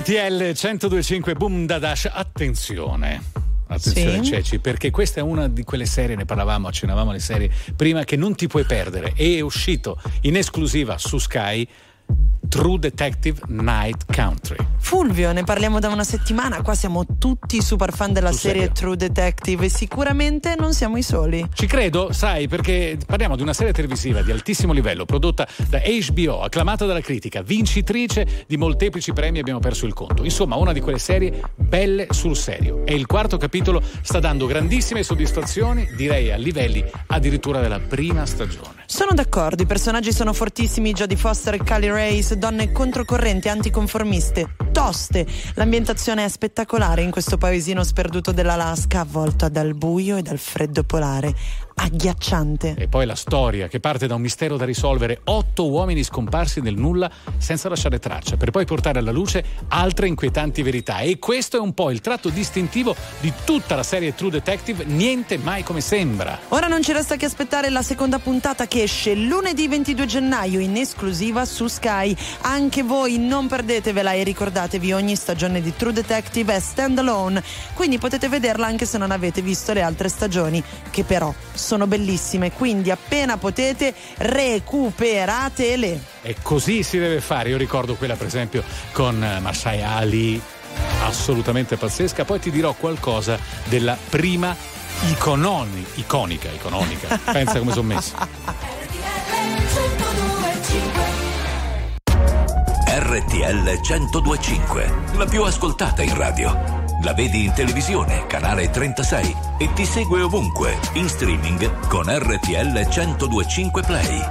RTL 0.09 0.55
1025 0.55 1.35
Boom 1.35 1.67
Dadash, 1.67 2.09
attenzione. 2.11 3.21
Attenzione 3.67 4.23
Sì. 4.23 4.31
Ceci, 4.31 4.57
perché 4.57 4.89
questa 4.89 5.19
è 5.19 5.23
una 5.23 5.47
di 5.47 5.63
quelle 5.63 5.85
serie, 5.85 6.15
ne 6.15 6.25
parlavamo, 6.25 6.67
accennavamo 6.67 7.11
alle 7.11 7.19
serie 7.19 7.51
prima, 7.75 8.03
che 8.05 8.15
non 8.15 8.33
ti 8.33 8.47
puoi 8.47 8.63
perdere. 8.63 9.13
È 9.13 9.39
uscito 9.41 10.01
in 10.21 10.35
esclusiva 10.35 10.97
su 10.97 11.19
Sky 11.19 11.67
True 12.47 12.79
Detective 12.79 13.39
Night 13.49 14.11
Country. 14.11 14.68
Fulvio, 14.89 15.31
ne 15.33 15.43
parliamo 15.43 15.77
da 15.77 15.89
una 15.89 16.03
settimana. 16.03 16.63
Qua 16.63 16.73
siamo 16.73 17.05
tutti 17.19 17.61
super 17.61 17.93
fan 17.93 18.11
della 18.11 18.31
Sul 18.31 18.39
serie 18.39 18.61
serio? 18.61 18.73
True 18.75 18.95
Detective 18.95 19.65
e 19.65 19.69
sicuramente 19.69 20.55
non 20.57 20.73
siamo 20.73 20.97
i 20.97 21.03
soli. 21.03 21.47
Ci 21.53 21.67
credo, 21.67 22.11
sai, 22.11 22.47
perché 22.47 22.97
parliamo 23.05 23.35
di 23.35 23.43
una 23.43 23.53
serie 23.53 23.71
televisiva 23.71 24.23
di 24.23 24.31
altissimo 24.31 24.73
livello, 24.73 25.05
prodotta 25.05 25.47
da 25.67 25.79
HBO, 25.79 26.41
acclamata 26.41 26.87
dalla 26.87 27.01
critica, 27.01 27.43
vincitrice 27.43 28.45
di 28.47 28.57
molteplici 28.57 29.13
premi, 29.13 29.37
abbiamo 29.37 29.59
perso 29.59 29.85
il 29.85 29.93
conto. 29.93 30.23
Insomma, 30.23 30.55
una 30.55 30.73
di 30.73 30.81
quelle 30.81 30.97
serie 30.97 31.39
belle 31.55 32.07
sul 32.09 32.35
serio. 32.35 32.83
E 32.83 32.95
il 32.95 33.05
quarto 33.05 33.37
capitolo 33.37 33.83
sta 34.01 34.19
dando 34.19 34.47
grandissime 34.47 35.03
soddisfazioni, 35.03 35.87
direi 35.95 36.31
a 36.31 36.35
livelli 36.35 36.83
addirittura 37.05 37.61
della 37.61 37.79
prima 37.79 38.25
stagione. 38.25 38.85
Sono 38.87 39.11
d'accordo, 39.13 39.61
i 39.61 39.67
personaggi 39.67 40.11
sono 40.11 40.33
fortissimi, 40.33 40.93
Jodie 40.93 41.15
Foster 41.15 41.53
e 41.53 41.63
Cali 41.63 41.89
Race, 41.89 42.39
donne 42.39 42.71
controcorrenti, 42.71 43.47
anticonformiste, 43.47 44.55
toste. 44.79 45.27
L'ambientazione 45.55 46.23
è 46.23 46.29
spettacolare 46.29 47.01
in 47.01 47.11
questo 47.11 47.37
paesino 47.37 47.83
sperduto 47.83 48.31
dell'Alaska, 48.31 49.01
avvolto 49.01 49.49
dal 49.49 49.73
buio 49.73 50.15
e 50.15 50.21
dal 50.21 50.37
freddo 50.37 50.83
polare. 50.85 51.35
Agghiacciante. 51.81 52.75
E 52.77 52.89
poi 52.89 53.05
la 53.05 53.15
storia 53.15 53.69
che 53.69 53.79
parte 53.79 54.05
da 54.05 54.15
un 54.15 54.21
mistero 54.21 54.57
da 54.57 54.65
risolvere, 54.65 55.21
otto 55.23 55.69
uomini 55.69 56.03
scomparsi 56.03 56.59
nel 56.59 56.75
nulla 56.75 57.09
senza 57.37 57.69
lasciare 57.69 57.99
traccia, 57.99 58.35
per 58.35 58.51
poi 58.51 58.65
portare 58.65 58.99
alla 58.99 59.11
luce 59.11 59.43
altre 59.69 60.07
inquietanti 60.07 60.61
verità. 60.61 60.99
E 60.99 61.19
questo 61.19 61.55
è 61.55 61.59
un 61.61 61.73
po' 61.73 61.89
il 61.89 62.01
tratto 62.01 62.27
distintivo 62.27 62.93
di 63.21 63.31
tutta 63.45 63.77
la 63.77 63.83
serie 63.83 64.13
True 64.13 64.29
Detective, 64.29 64.83
niente 64.83 65.37
mai 65.37 65.63
come 65.63 65.79
sembra. 65.79 66.37
Ora 66.49 66.67
non 66.67 66.83
ci 66.83 66.91
resta 66.91 67.15
che 67.15 67.25
aspettare 67.25 67.69
la 67.69 67.81
seconda 67.81 68.19
puntata 68.19 68.67
che 68.67 68.83
esce 68.83 69.15
lunedì 69.15 69.69
22 69.69 70.05
gennaio 70.05 70.59
in 70.59 70.75
esclusiva 70.75 71.45
su 71.45 71.67
Sky. 71.67 72.13
Anche 72.41 72.83
voi 72.83 73.17
non 73.17 73.47
perdetevela 73.47 74.11
e 74.11 74.23
ricordatevi 74.23 74.91
ogni 74.91 75.15
stagione 75.15 75.61
di 75.61 75.73
True 75.73 75.93
Detective 75.93 76.55
è 76.55 76.59
standalone, 76.59 77.41
quindi 77.73 77.97
potete 77.99 78.27
vederla 78.27 78.67
anche 78.67 78.85
se 78.85 78.97
non 78.97 79.11
avete 79.11 79.41
visto 79.41 79.71
le 79.71 79.81
altre 79.81 80.09
stagioni, 80.09 80.61
che 80.89 81.05
però 81.05 81.33
sono 81.53 81.67
bellissime, 81.77 82.51
quindi 82.51 82.91
appena 82.91 83.37
potete 83.37 83.93
recuperatele. 84.17 86.01
E 86.21 86.35
così 86.41 86.83
si 86.83 86.97
deve 86.97 87.21
fare. 87.21 87.49
Io 87.49 87.57
ricordo 87.57 87.95
quella, 87.95 88.15
per 88.15 88.27
esempio, 88.27 88.63
con 88.91 89.23
eh, 89.23 89.39
Masai 89.39 89.83
Ali, 89.83 90.41
assolutamente 91.03 91.77
pazzesca. 91.77 92.25
Poi 92.25 92.39
ti 92.39 92.51
dirò 92.51 92.73
qualcosa 92.73 93.37
della 93.65 93.97
prima 94.09 94.55
icononi, 95.09 95.85
iconica, 95.95 96.49
icononica. 96.49 97.19
Pensa 97.31 97.59
come 97.59 97.71
sono 97.71 97.87
messi. 97.87 98.13
RTL 102.91 103.79
1025, 103.81 104.93
la 105.15 105.25
più 105.25 105.43
ascoltata 105.43 106.03
in 106.03 106.15
radio. 106.15 106.78
La 107.01 107.13
vedi 107.13 107.45
in 107.45 107.53
televisione, 107.53 108.25
canale 108.27 108.69
36 108.69 109.35
e 109.57 109.71
ti 109.73 109.85
segue 109.85 110.21
ovunque, 110.21 110.77
in 110.93 111.07
streaming 111.07 111.87
con 111.87 112.03
RTL 112.07 112.73
1025 112.73 113.81
Play. 113.83 114.21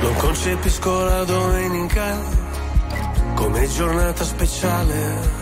Non 0.00 0.14
concepisco 0.16 1.04
la 1.04 1.22
domenica 1.22 2.18
come 3.34 3.68
giornata 3.68 4.24
speciale 4.24 5.41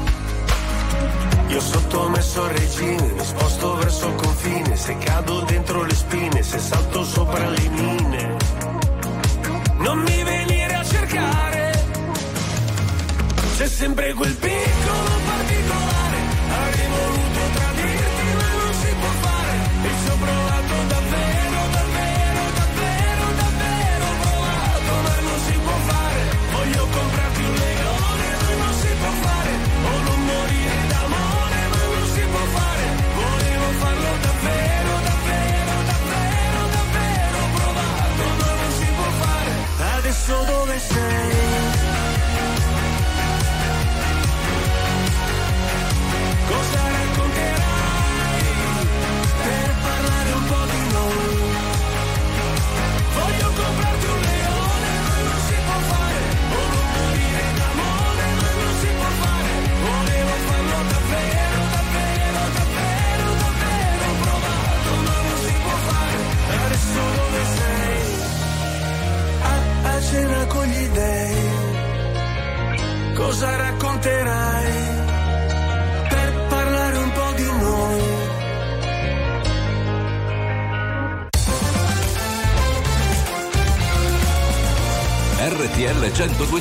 Io 1.51 1.59
sottomesso 1.59 2.43
a 2.45 2.47
regine, 2.47 3.11
mi 3.11 3.25
sposto 3.25 3.75
verso 3.75 4.07
il 4.07 4.15
confine, 4.15 4.77
se 4.77 4.97
cado 4.99 5.41
dentro 5.41 5.83
le 5.83 5.93
spine, 5.93 6.41
se 6.43 6.57
salto 6.59 7.03
sopra 7.03 7.49
le 7.49 7.69
mine. 7.69 8.37
Non 9.79 9.99
mi 9.99 10.23
venire 10.23 10.73
a 10.73 10.83
cercare, 10.85 11.83
c'è 13.57 13.67
sempre 13.67 14.13
quel 14.13 14.33
piccolo 14.33 15.09
particolare, 15.25 16.17
avrei 16.47 16.87
voluto 16.87 17.39
tra 17.53 17.70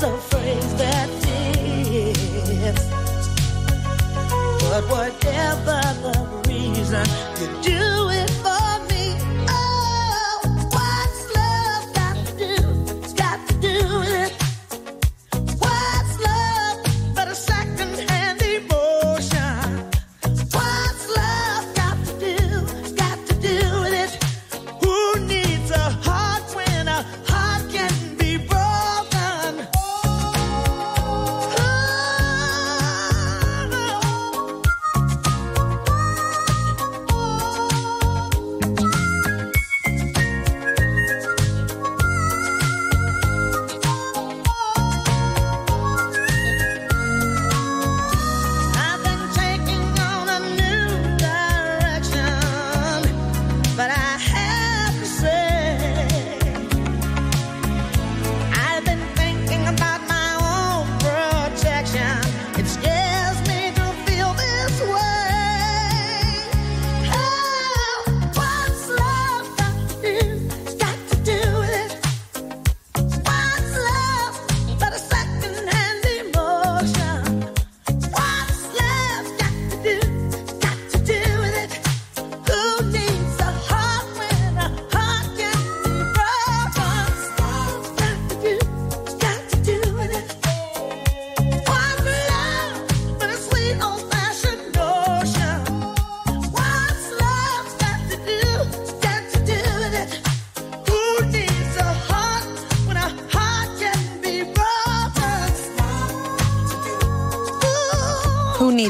there's 0.00 0.12
a 0.12 0.18
phrase 0.18 0.74
that 0.76 1.08
is. 1.26 2.78
But 4.60 4.84
whatever 4.88 5.80
the 6.02 6.14
reason, 6.46 7.06
you 7.40 7.46
do 7.62 8.08
it 8.10 8.37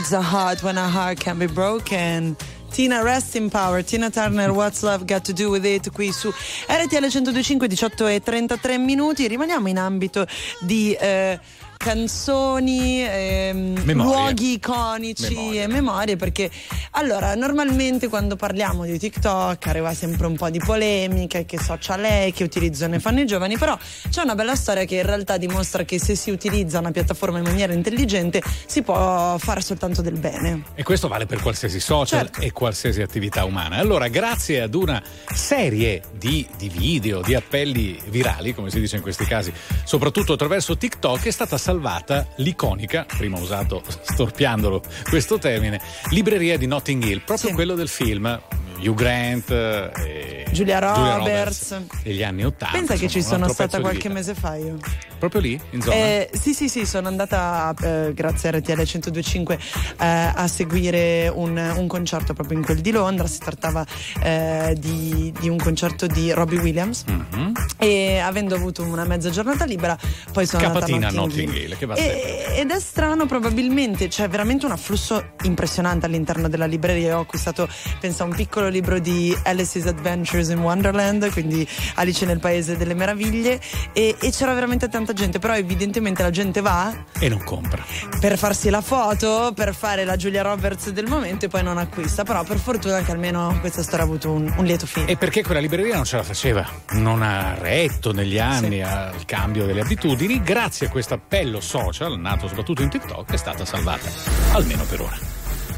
needs 0.09 0.13
a 0.13 0.23
heart 0.23 0.63
when 0.63 0.79
a 0.79 0.89
heart 0.89 1.19
can 1.21 1.39
be 1.39 1.47
broken? 1.47 2.37
Tina 2.71 3.03
Rest 3.03 3.35
in 3.35 3.51
Power, 3.51 3.83
Tina 3.83 4.11
Turner, 4.11 4.53
What's 4.53 4.83
Love 4.83 5.05
Got 5.05 5.25
to 5.25 5.33
Do 5.33 5.51
With 5.51 5.65
It 5.65 5.91
qui 5.93 6.13
su 6.13 6.29
RTL 6.29 7.09
125, 7.09 7.67
18 7.67 8.07
e 8.07 8.21
33 8.21 8.79
minuti. 8.79 9.27
Rimaniamo 9.27 9.69
in 9.69 9.79
ambito 9.79 10.27
di 10.61 10.93
eh, 10.93 11.39
canzoni, 11.77 13.03
ehm, 13.03 13.93
luoghi 13.93 14.53
iconici 14.55 15.35
Memorie. 15.35 15.63
e 15.63 15.67
memorie 15.67 16.17
perché 16.17 16.51
allora 16.99 17.35
normalmente 17.37 18.09
quando 18.09 18.35
parliamo 18.35 18.85
di 18.85 18.99
TikTok 18.99 19.67
arriva 19.69 19.95
sempre 19.95 20.27
un 20.27 20.37
po' 20.37 20.51
di 20.51 20.59
polemica 20.59 21.43
che 21.43 21.59
social 21.59 22.01
è, 22.01 22.33
che 22.35 22.43
utilizzo 22.43 22.89
ne 22.89 22.99
fanno 22.99 23.21
i 23.21 23.27
giovani 23.27 23.57
però 23.57 23.79
c'è 24.11 24.23
una 24.23 24.35
bella 24.35 24.57
storia 24.57 24.85
che 24.85 24.97
in 24.97 25.07
realtà 25.07 25.37
dimostra 25.37 25.85
che 25.85 26.01
se 26.01 26.17
si 26.17 26.31
utilizza 26.31 26.81
una 26.81 26.91
piattaforma 26.91 27.39
in 27.39 27.45
maniera 27.45 27.73
intelligente 27.73 28.43
si 28.67 28.83
può 28.83 29.37
fare 29.39 29.61
soltanto 29.61 30.03
del 30.03 30.19
bene 30.19 30.65
E 30.75 30.83
questo 30.83 31.07
vale 31.09 31.27
per 31.27 31.41
qualsiasi 31.41 31.79
social 31.79 32.07
Certo. 32.09 32.41
e 32.41 32.53
qualsiasi 32.53 33.03
attività 33.03 33.45
umana. 33.45 33.77
Allora, 33.77 34.09
grazie 34.09 34.63
ad 34.63 34.75
una 34.75 35.03
serie 35.33 36.03
di, 36.17 36.47
di 36.57 36.69
video, 36.69 37.21
di 37.21 37.35
appelli 37.35 38.01
virali, 38.09 38.55
come 38.55 38.71
si 38.71 38.81
dice 38.81 38.97
in 38.97 39.03
questi 39.03 39.25
casi, 39.25 39.53
soprattutto 39.85 40.33
attraverso 40.33 40.77
TikTok, 40.77 41.27
è 41.27 41.31
stata 41.31 41.59
salvata 41.59 42.27
l'iconica, 42.37 43.07
prima 43.07 43.39
usato 43.39 43.83
storpiandolo 43.87 44.83
questo 45.09 45.39
termine, 45.39 45.81
libreria 46.11 46.57
di 46.57 46.67
Notting 46.89 47.03
Hill, 47.03 47.23
proprio 47.23 47.53
quello 47.53 47.75
del 47.75 47.89
film. 47.89 48.41
Hugh 48.81 48.95
Grant 48.95 49.51
e 49.51 50.47
Giulia 50.53 50.79
Roberts. 50.79 51.81
degli 52.03 52.23
anni 52.23 52.45
80. 52.45 52.77
pensa 52.77 52.95
che 52.95 53.09
ci 53.09 53.19
insomma, 53.19 53.43
sono 53.43 53.53
stata 53.53 53.81
qualche 53.81 54.09
mese 54.09 54.35
fa 54.35 54.57
io 54.57 54.79
Proprio 55.19 55.41
lì, 55.41 55.61
in 55.71 55.83
zona? 55.83 55.97
Eh, 55.97 56.31
sì, 56.33 56.55
sì, 56.55 56.69
sì, 56.69 56.87
sono 56.87 57.09
andata 57.09 57.75
eh, 57.83 58.13
grazie 58.15 58.51
a 58.51 58.53
RTL 58.53 58.77
1025 58.77 59.55
eh, 59.55 59.61
a 59.99 60.47
seguire 60.47 61.31
un, 61.35 61.57
un 61.77 61.87
concerto 61.89 62.35
proprio 62.35 62.59
in 62.59 62.65
quel 62.65 62.79
di 62.79 62.93
Londra. 62.93 63.27
Si 63.27 63.41
trattava 63.41 63.85
eh, 64.23 64.77
di, 64.79 65.33
di 65.41 65.49
un 65.49 65.59
concerto 65.59 66.07
di 66.07 66.31
Robbie 66.31 66.61
Williams. 66.61 67.05
Mhm. 67.07 67.53
E 67.79 68.19
avendo 68.19 68.55
avuto 68.55 68.83
una 68.85 69.05
mezza 69.05 69.31
giornata 69.31 69.65
libera, 69.65 69.99
poi 70.33 70.47
sono 70.47 70.63
Capatina 70.63 71.09
andata 71.09 71.23
a 71.23 71.27
Notting 71.27 71.53
Hill. 71.53 71.77
Che 71.77 71.87
va 71.87 71.95
E- 71.95 72.55
ed 72.57 72.71
è 72.71 72.81
strano, 72.81 73.27
probabilmente 73.27 74.07
c'è 74.09 74.29
veramente 74.29 74.67
un 74.67 74.73
afflusso 74.73 75.33
impressionante 75.43 76.07
all'interno 76.07 76.49
della 76.49 76.67
libreria. 76.67 77.19
Ho 77.19 77.23
acquistato, 77.23 77.69
penso, 77.99 78.23
un 78.25 78.35
piccolo 78.35 78.68
libro 78.69 78.99
di 78.99 79.37
Alice's 79.45 79.87
Adventures 79.87 80.49
in 80.49 80.59
Wonderland, 80.61 81.31
quindi 81.33 81.67
Alice 81.95 82.25
nel 82.27 82.39
Paese 82.41 82.77
delle 82.77 82.95
Meraviglie, 82.95 83.61
e, 83.93 84.17
e 84.19 84.31
c'era 84.31 84.55
veramente 84.55 84.89
tanta 84.89 85.13
gente, 85.13 85.39
però 85.39 85.55
evidentemente 85.55 86.23
la 86.23 86.31
gente 86.31 86.61
va 86.61 86.95
E 87.19 87.29
non 87.29 87.43
compra. 87.45 87.85
per 88.21 88.39
farsi 88.39 88.71
la 88.71 88.81
foto, 88.81 89.53
per 89.55 89.75
fare 89.75 90.05
la 90.05 90.17
Giulia 90.17 90.43
Roberts 90.43 90.91
del 90.91 91.07
momento 91.07 91.45
e 91.47 91.49
poi 91.49 91.63
non 91.63 91.79
acquista. 91.79 92.25
Però 92.25 92.43
per 92.45 92.59
fortuna 92.59 93.01
che 93.03 93.11
almeno 93.13 93.57
questa 93.61 93.83
storia 93.83 94.05
ha 94.05 94.09
avuto 94.09 94.31
un, 94.31 94.53
un 94.57 94.65
lieto 94.65 94.87
fine. 94.87 95.07
E 95.07 95.17
perché 95.17 95.43
quella 95.43 95.61
libreria 95.61 95.97
non 95.97 96.05
ce 96.05 96.17
la 96.17 96.23
faceva, 96.23 96.67
non 96.93 97.23
ha 97.23 97.55
retto 97.59 98.13
negli 98.13 98.39
anni 98.39 98.83
al 98.83 99.25
cambio 99.25 99.67
delle 99.67 99.81
abitudini, 99.81 100.43
grazie 100.43 100.87
a 100.87 100.91
questo 100.91 101.15
appello 101.15 101.61
social, 101.61 102.19
nato 102.19 102.49
soprattutto 102.49 102.83
in 102.83 102.89
TikTok, 102.89 103.33
è 103.33 103.37
stata 103.37 103.65
salvata, 103.65 104.09
almeno 104.53 104.85
per 104.85 105.01
ora. 105.01 105.19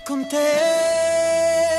con 0.05 0.27
te. 0.27 1.70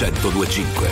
1025. 0.00 0.89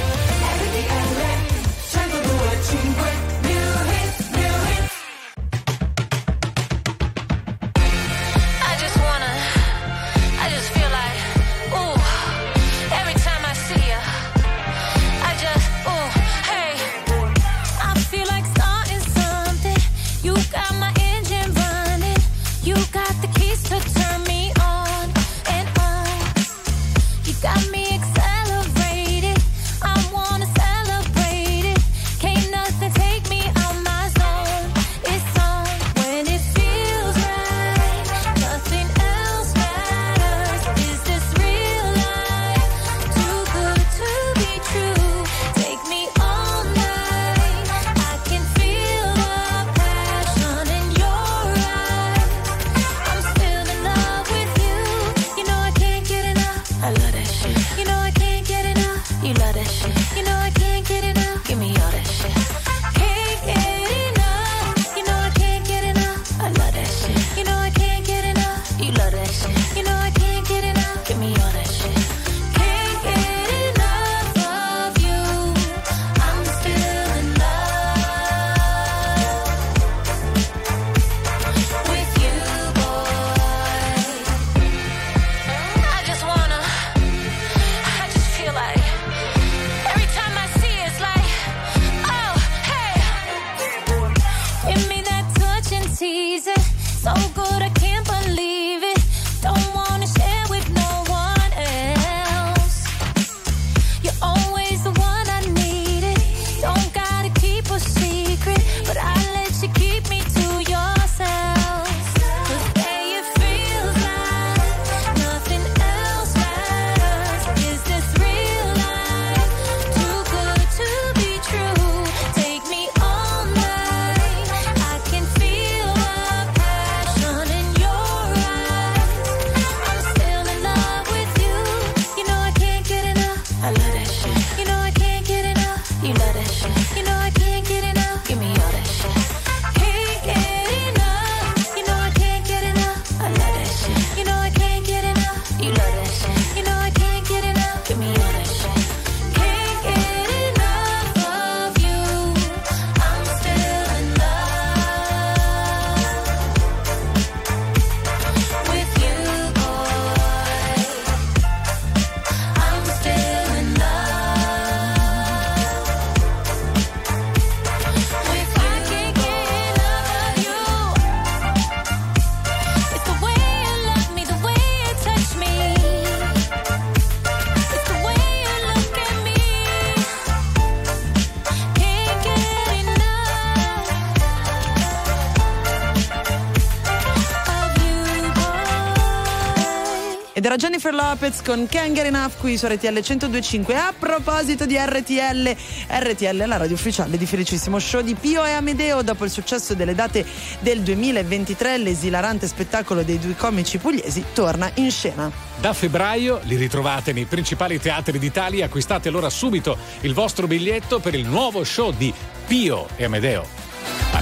Jennifer 190.59 190.93
Lopez 190.93 191.41
con 191.43 191.69
Can't 191.71 191.93
Get 191.93 192.07
Enough 192.07 192.33
qui 192.41 192.59
su 192.59 192.67
RTL 192.67 192.99
102.5. 192.99 193.77
A 193.77 193.95
proposito 193.97 194.67
di 194.67 194.77
RTL, 194.77 195.55
RTL 195.87 196.37
è 196.37 196.47
la 196.47 196.57
radio 196.57 196.75
ufficiale 196.75 197.17
di 197.17 197.27
Felicissimo 197.27 197.79
Show 197.79 198.01
di 198.01 198.17
Pio 198.17 198.45
e 198.45 198.51
Amedeo. 198.51 199.03
Dopo 199.03 199.25
il 199.25 199.31
successo 199.31 199.75
delle 199.75 199.95
date 199.95 200.27
del 200.59 200.81
2023, 200.81 201.79
l'esilarante 201.79 202.49
spettacolo 202.49 203.05
dei 203.05 203.21
due 203.21 203.37
comici 203.37 203.79
pugliesi 203.79 204.25
torna 204.33 204.69
in 204.75 204.91
scena. 204.91 205.31
Da 205.61 205.73
febbraio 205.73 206.41
li 206.43 206.57
ritrovate 206.57 207.13
nei 207.13 207.27
principali 207.27 207.79
teatri 207.79 208.19
d'Italia. 208.19 208.65
Acquistate 208.65 209.07
allora 209.07 209.31
subito 209.31 209.79
il 210.01 210.13
vostro 210.13 210.49
biglietto 210.49 210.99
per 210.99 211.15
il 211.15 211.25
nuovo 211.29 211.63
show 211.63 211.93
di 211.93 212.13
Pio 212.49 212.89
e 212.97 213.05
Amedeo 213.05 213.58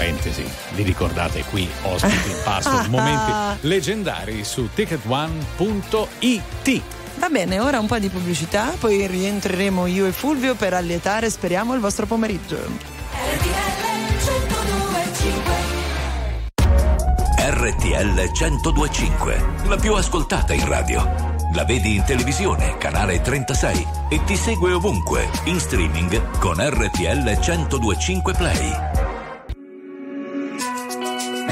parentesi, 0.07 0.45
vi 0.75 0.85
ricordate 0.85 1.43
qui, 1.51 1.69
ospiti 1.83 2.31
in 2.31 2.37
pasto, 2.45 2.89
momenti 2.89 3.59
leggendari 3.67 4.45
su 4.45 4.69
ticketone.it. 4.73 6.83
Va 7.17 7.29
bene, 7.29 7.59
ora 7.59 7.81
un 7.81 7.87
po' 7.87 7.99
di 7.99 8.09
pubblicità, 8.09 8.75
poi 8.79 9.07
rientreremo 9.07 9.87
io 9.87 10.07
e 10.07 10.13
Fulvio 10.13 10.55
per 10.55 10.75
allietare, 10.75 11.31
speriamo, 11.31 11.75
il 11.75 11.81
vostro 11.81 12.07
pomeriggio. 12.07 12.95
RTL 17.39 18.15
1025, 18.15 19.45
la 19.67 19.77
più 19.77 19.95
ascoltata 19.95 20.53
in 20.53 20.69
radio. 20.69 21.35
La 21.55 21.65
vedi 21.65 21.97
in 21.97 22.05
televisione, 22.05 22.77
canale 22.77 23.23
36 23.23 23.87
e 24.11 24.23
ti 24.25 24.37
segue 24.37 24.73
ovunque, 24.73 25.27
in 25.45 25.59
streaming 25.59 26.39
con 26.39 26.57
RTL 26.59 27.39
1025 27.41 28.35
Play. 28.35 28.96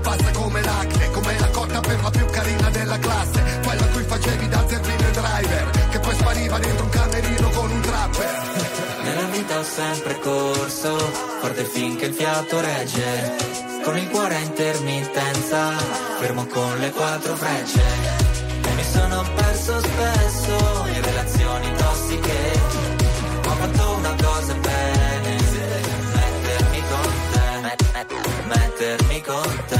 passa 0.00 0.30
come 0.32 0.62
l'acne 0.62 1.10
Come 1.10 1.38
la 1.38 1.48
cotta 1.48 1.80
per 1.80 2.02
la 2.02 2.10
più 2.10 2.26
carina 2.26 2.70
della 2.70 2.98
classe 2.98 3.42
Quella 3.64 3.84
a 3.84 3.88
cui 3.88 4.04
facevi 4.04 4.48
da 4.48 4.64
zerbino 4.68 5.10
driver 5.10 5.70
Che 5.90 5.98
poi 5.98 6.14
spariva 6.14 6.58
dentro 6.58 6.84
un 6.84 6.90
camerino 6.90 7.48
con 7.50 7.70
un 7.70 7.80
trapper 7.80 8.50
Nella 9.02 9.26
vita 9.30 9.58
ho 9.58 9.62
sempre 9.62 10.18
corso, 10.20 10.96
forte 11.40 11.64
finché 11.64 12.06
il 12.06 12.14
fiato 12.14 12.60
regge. 12.60 13.36
Con 13.82 13.96
il 13.96 14.08
cuore 14.08 14.34
a 14.34 14.38
intermittenza, 14.38 15.70
fermo 16.20 16.46
con 16.46 16.78
le 16.78 16.90
quattro 16.90 17.34
frecce. 17.34 17.82
E 18.62 18.74
mi 18.74 18.84
sono 18.84 19.24
perso 19.34 19.80
spesso 19.80 20.86
in 20.94 21.02
relazioni 21.02 21.72
tossiche. 21.74 22.60
Ho 23.46 23.54
fatto 23.62 23.90
una 23.98 24.14
cosa 24.22 24.54
bene, 24.54 25.36
mettermi 26.14 26.82
con 26.88 27.12
te, 27.32 27.60
met- 27.62 27.84
met- 27.94 28.46
mettermi 28.46 29.20
con 29.22 29.64
te, 29.66 29.79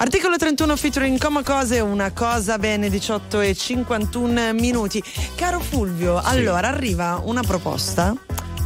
Articolo 0.00 0.36
31 0.36 0.76
featuring 0.76 1.18
Coma 1.18 1.42
Cose, 1.42 1.80
una 1.80 2.12
cosa 2.12 2.56
bene 2.58 2.88
18 2.88 3.40
e 3.40 3.54
51 3.54 4.52
minuti. 4.54 5.02
Caro 5.34 5.60
Fulvio, 5.60 6.20
allora 6.22 6.68
arriva 6.68 7.20
una 7.24 7.42
proposta 7.42 8.14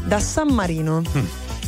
da 0.04 0.20
San 0.20 0.48
Marino. 0.48 1.02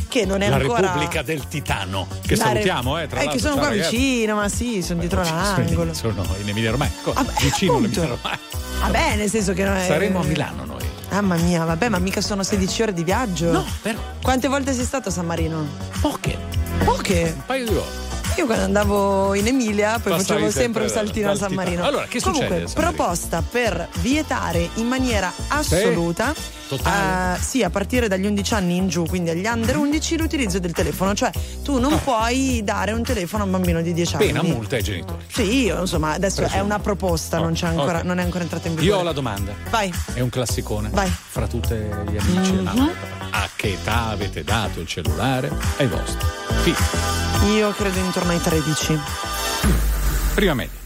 Che 0.07 0.25
non 0.25 0.41
è 0.41 0.47
Mm. 0.47 0.49
La 0.49 0.55
ancora. 0.57 0.79
Repubblica 0.81 1.21
del 1.23 1.45
Titano, 1.49 2.07
che 2.25 2.35
La 2.37 2.43
re- 2.45 2.49
salutiamo, 2.51 2.99
eh, 3.01 3.07
tra 3.07 3.19
Eh, 3.21 3.27
che 3.27 3.39
sono 3.39 3.55
qua 3.57 3.67
ragazzi. 3.67 3.97
vicino, 3.97 4.35
ma 4.35 4.47
sì, 4.47 4.81
sono 4.81 4.99
dietro 5.01 5.21
l'angolo. 5.21 5.93
Sono 5.93 6.23
in 6.41 6.47
Emilia 6.47 6.71
Romagna, 6.71 6.91
Co- 7.01 7.11
Ah, 7.13 7.23
beh, 7.23 7.31
vicino 7.41 7.73
appunto. 7.75 7.99
all'Emilia 8.01 8.19
Romagna. 8.23 8.39
Vabbè, 8.79 9.15
nel 9.17 9.29
senso 9.29 9.51
che 9.53 9.63
non 9.65 9.75
è. 9.75 9.85
Saremo 9.85 10.19
a 10.21 10.23
Milano 10.23 10.63
noi. 10.63 10.83
Mamma 11.09 11.35
mia, 11.35 11.65
vabbè, 11.65 11.89
ma 11.89 11.99
mica 11.99 12.21
sono 12.21 12.43
16 12.43 12.81
ore 12.83 12.93
di 12.93 13.03
viaggio. 13.03 13.51
No, 13.51 13.65
però. 13.81 13.99
Quante 14.21 14.47
volte 14.47 14.73
sei 14.73 14.85
stato 14.85 15.09
a 15.09 15.11
San 15.11 15.25
Marino? 15.25 15.67
Poche. 15.99 16.37
Poche? 16.85 17.33
Un 17.35 17.45
paio 17.45 17.65
di 17.65 17.73
volte. 17.73 18.03
Io 18.37 18.45
quando 18.45 18.65
andavo 18.65 19.33
in 19.33 19.47
Emilia 19.47 19.91
poi 19.99 20.11
Passavi 20.11 20.23
facevo 20.23 20.51
sempre 20.51 20.63
sempre 20.75 20.83
un 20.83 20.89
saltino 20.89 21.31
a 21.31 21.35
San 21.35 21.53
Marino. 21.53 21.83
Allora, 21.83 22.05
che 22.05 22.19
succede 22.19 22.47
Comunque, 22.47 22.73
proposta 22.73 23.41
per 23.41 23.87
vietare 23.99 24.69
in 24.75 24.87
maniera 24.87 25.31
assoluta, 25.47 26.33
Totale. 26.67 27.37
eh, 27.37 27.41
sì, 27.41 27.63
a 27.63 27.69
partire 27.69 28.07
dagli 28.09 28.25
11 28.25 28.53
anni 28.53 28.75
in 28.75 28.89
giù, 28.89 29.05
quindi 29.05 29.29
agli 29.29 29.45
under 29.45 29.77
11, 29.77 30.17
l'utilizzo 30.17 30.59
del 30.59 30.73
telefono. 30.73 31.13
Cioè, 31.13 31.31
tu 31.63 31.79
non 31.79 31.97
puoi 32.03 32.61
dare 32.63 32.91
un 32.91 33.03
telefono 33.03 33.43
a 33.43 33.45
un 33.45 33.51
bambino 33.53 33.81
di 33.81 33.93
10 33.93 34.15
anni. 34.15 34.23
Ah. 34.23 34.27
Pena 34.27 34.43
multa 34.43 34.75
ai 34.75 34.83
genitori. 34.83 35.23
Sì, 35.31 35.63
io, 35.63 35.79
insomma, 35.79 36.11
adesso 36.11 36.41
Presumo. 36.41 36.61
è 36.61 36.63
una 36.63 36.79
proposta, 36.79 37.39
non, 37.39 37.53
c'è 37.53 37.67
ancora, 37.67 37.99
ok. 37.99 38.03
non 38.03 38.19
è 38.19 38.23
ancora 38.23 38.43
entrata 38.43 38.67
in 38.67 38.75
vigore. 38.75 38.95
Io 38.95 38.99
ho 38.99 39.03
la 39.03 39.13
domanda. 39.13 39.53
Vai. 39.69 39.93
È 40.13 40.19
un 40.19 40.29
classicone. 40.29 40.89
Vai. 40.91 41.09
Fra 41.09 41.47
tutti 41.47 41.73
gli 41.73 42.17
amici. 42.17 42.51
Mhm. 42.51 42.63
mamma 42.63 42.89
e. 42.91 43.14
A 43.37 43.49
che 43.53 43.73
età 43.73 44.07
avete 44.07 44.45
dato 44.45 44.79
il 44.79 44.87
cellulare 44.87 45.51
ai 45.77 45.87
vostri 45.87 46.25
figli? 46.63 47.51
Io 47.53 47.71
credo 47.71 47.99
intorno 47.99 48.31
ai 48.31 48.39
13. 48.39 48.97
Prima 50.33 50.53
media. 50.53 50.84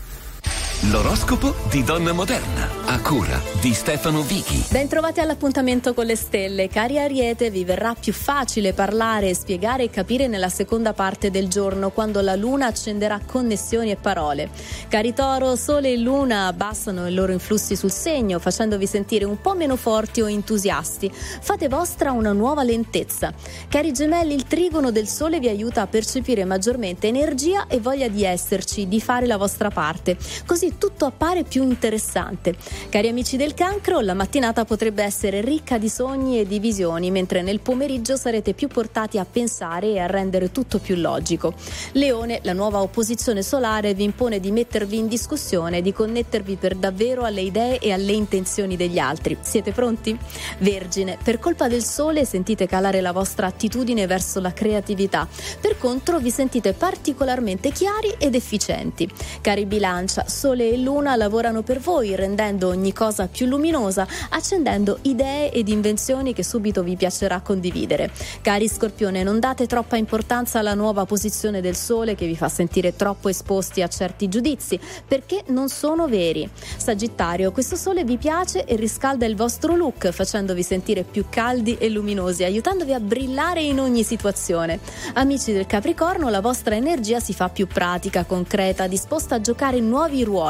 L'oroscopo 0.83 1.55
di 1.69 1.83
Donna 1.83 2.13
Moderna, 2.13 2.69
a 2.85 3.01
cura 3.01 3.37
di 3.59 3.73
Stefano 3.73 4.21
Vichi. 4.21 4.63
Bentrovati 4.71 5.19
all'appuntamento 5.19 5.93
con 5.93 6.05
le 6.05 6.15
stelle. 6.15 6.69
Cari 6.69 6.97
Ariete, 6.97 7.49
vi 7.49 7.65
verrà 7.65 7.93
più 7.99 8.13
facile 8.13 8.71
parlare, 8.71 9.33
spiegare 9.33 9.83
e 9.83 9.89
capire 9.89 10.27
nella 10.27 10.47
seconda 10.47 10.93
parte 10.93 11.31
del 11.31 11.49
giorno, 11.49 11.89
quando 11.89 12.21
la 12.21 12.35
luna 12.35 12.67
accenderà 12.67 13.19
connessioni 13.25 13.91
e 13.91 13.97
parole. 13.97 14.51
Cari 14.87 15.13
Toro, 15.13 15.57
Sole 15.57 15.91
e 15.91 15.97
Luna 15.97 16.47
abbassano 16.47 17.09
i 17.09 17.13
loro 17.13 17.33
influssi 17.33 17.75
sul 17.75 17.91
segno, 17.91 18.39
facendovi 18.39 18.87
sentire 18.87 19.25
un 19.25 19.41
po' 19.41 19.55
meno 19.55 19.75
forti 19.75 20.21
o 20.21 20.29
entusiasti. 20.29 21.11
Fate 21.13 21.67
vostra 21.67 22.13
una 22.13 22.31
nuova 22.31 22.63
lentezza. 22.63 23.33
Cari 23.67 23.91
Gemelli, 23.91 24.33
il 24.33 24.45
trigono 24.45 24.91
del 24.91 25.09
Sole 25.09 25.39
vi 25.39 25.49
aiuta 25.49 25.81
a 25.81 25.87
percepire 25.87 26.45
maggiormente 26.45 27.07
energia 27.07 27.67
e 27.67 27.81
voglia 27.81 28.07
di 28.07 28.23
esserci, 28.23 28.87
di 28.87 29.01
fare 29.01 29.25
la 29.25 29.35
vostra 29.35 29.69
parte. 29.69 30.15
Così 30.45 30.67
tutto 30.77 31.05
appare 31.05 31.43
più 31.43 31.63
interessante. 31.63 32.55
Cari 32.89 33.07
amici 33.07 33.37
del 33.37 33.53
cancro, 33.53 33.99
la 33.99 34.13
mattinata 34.13 34.65
potrebbe 34.65 35.03
essere 35.03 35.41
ricca 35.41 35.77
di 35.77 35.89
sogni 35.89 36.39
e 36.39 36.45
di 36.45 36.59
visioni, 36.59 37.11
mentre 37.11 37.41
nel 37.41 37.59
pomeriggio 37.59 38.15
sarete 38.15 38.53
più 38.53 38.67
portati 38.67 39.17
a 39.17 39.25
pensare 39.25 39.87
e 39.87 39.99
a 39.99 40.05
rendere 40.05 40.51
tutto 40.51 40.79
più 40.79 40.95
logico. 40.95 41.53
Leone, 41.93 42.39
la 42.43 42.53
nuova 42.53 42.81
opposizione 42.81 43.41
solare 43.41 43.93
vi 43.93 44.03
impone 44.03 44.39
di 44.39 44.51
mettervi 44.51 44.97
in 44.97 45.07
discussione, 45.07 45.81
di 45.81 45.93
connettervi 45.93 46.55
per 46.55 46.75
davvero 46.75 47.23
alle 47.23 47.41
idee 47.41 47.79
e 47.79 47.91
alle 47.91 48.13
intenzioni 48.13 48.75
degli 48.75 48.99
altri. 48.99 49.37
Siete 49.41 49.71
pronti? 49.71 50.17
Vergine, 50.59 51.17
per 51.23 51.39
colpa 51.39 51.67
del 51.67 51.83
sole 51.83 52.25
sentite 52.25 52.67
calare 52.67 53.01
la 53.01 53.11
vostra 53.11 53.47
attitudine 53.47 54.07
verso 54.07 54.39
la 54.39 54.53
creatività. 54.53 55.27
Per 55.59 55.77
contro 55.77 56.19
vi 56.19 56.31
sentite 56.31 56.73
particolarmente 56.73 57.71
chiari 57.71 58.13
ed 58.17 58.35
efficienti. 58.35 59.07
Cari 59.41 59.65
bilancia, 59.65 60.25
sole 60.27 60.58
e 60.67 60.77
luna 60.77 61.15
lavorano 61.15 61.61
per 61.61 61.79
voi, 61.79 62.15
rendendo 62.15 62.67
ogni 62.67 62.91
cosa 62.91 63.27
più 63.27 63.45
luminosa, 63.45 64.05
accendendo 64.29 64.99
idee 65.03 65.51
ed 65.51 65.69
invenzioni 65.69 66.33
che 66.33 66.43
subito 66.43 66.83
vi 66.83 66.95
piacerà 66.95 67.39
condividere. 67.39 68.11
Cari 68.41 68.67
scorpione, 68.67 69.23
non 69.23 69.39
date 69.39 69.67
troppa 69.67 69.95
importanza 69.95 70.59
alla 70.59 70.73
nuova 70.73 71.05
posizione 71.05 71.61
del 71.61 71.75
sole 71.75 72.15
che 72.15 72.27
vi 72.27 72.35
fa 72.35 72.49
sentire 72.49 72.95
troppo 72.95 73.29
esposti 73.29 73.81
a 73.81 73.87
certi 73.87 74.27
giudizi, 74.27 74.79
perché 75.07 75.43
non 75.47 75.69
sono 75.69 76.07
veri. 76.07 76.49
Sagittario, 76.77 77.51
questo 77.51 77.75
sole 77.75 78.03
vi 78.03 78.17
piace 78.17 78.65
e 78.65 78.75
riscalda 78.75 79.25
il 79.25 79.35
vostro 79.35 79.75
look, 79.75 80.09
facendovi 80.09 80.63
sentire 80.63 81.03
più 81.03 81.25
caldi 81.29 81.77
e 81.77 81.89
luminosi, 81.89 82.43
aiutandovi 82.43 82.93
a 82.93 82.99
brillare 82.99 83.61
in 83.61 83.79
ogni 83.79 84.03
situazione. 84.03 84.79
Amici 85.13 85.53
del 85.53 85.65
Capricorno, 85.65 86.29
la 86.29 86.41
vostra 86.41 86.75
energia 86.75 87.19
si 87.19 87.33
fa 87.33 87.49
più 87.49 87.67
pratica, 87.67 88.25
concreta, 88.25 88.87
disposta 88.87 89.35
a 89.35 89.41
giocare 89.41 89.79
nuovi 89.79 90.23
ruoli. 90.23 90.48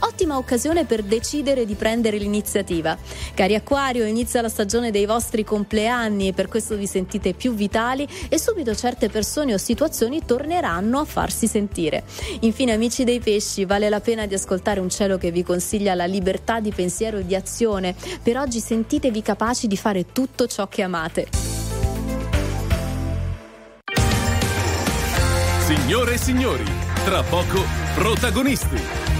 Ottima 0.00 0.36
occasione 0.36 0.84
per 0.84 1.02
decidere 1.02 1.66
di 1.66 1.74
prendere 1.74 2.18
l'iniziativa. 2.18 2.96
Cari 3.34 3.54
Acquario, 3.54 4.04
inizia 4.04 4.40
la 4.40 4.48
stagione 4.48 4.90
dei 4.90 5.06
vostri 5.06 5.44
compleanni 5.44 6.28
e 6.28 6.32
per 6.32 6.48
questo 6.48 6.76
vi 6.76 6.86
sentite 6.86 7.34
più 7.34 7.52
vitali 7.54 8.06
e 8.28 8.38
subito 8.38 8.74
certe 8.74 9.08
persone 9.08 9.54
o 9.54 9.58
situazioni 9.58 10.24
torneranno 10.24 11.00
a 11.00 11.04
farsi 11.04 11.46
sentire. 11.46 12.04
Infine, 12.40 12.72
amici 12.72 13.04
dei 13.04 13.20
pesci, 13.20 13.64
vale 13.64 13.88
la 13.88 14.00
pena 14.00 14.26
di 14.26 14.34
ascoltare 14.34 14.80
un 14.80 14.88
cielo 14.88 15.18
che 15.18 15.30
vi 15.30 15.42
consiglia 15.42 15.94
la 15.94 16.06
libertà 16.06 16.60
di 16.60 16.70
pensiero 16.70 17.18
e 17.18 17.26
di 17.26 17.34
azione. 17.34 17.94
Per 18.22 18.38
oggi 18.38 18.60
sentitevi 18.60 19.22
capaci 19.22 19.66
di 19.66 19.76
fare 19.76 20.06
tutto 20.12 20.46
ciò 20.46 20.68
che 20.68 20.82
amate. 20.82 21.28
Signore 25.60 26.14
e 26.14 26.18
signori, 26.18 26.64
tra 27.04 27.22
poco 27.22 27.64
protagonisti. 27.94 29.19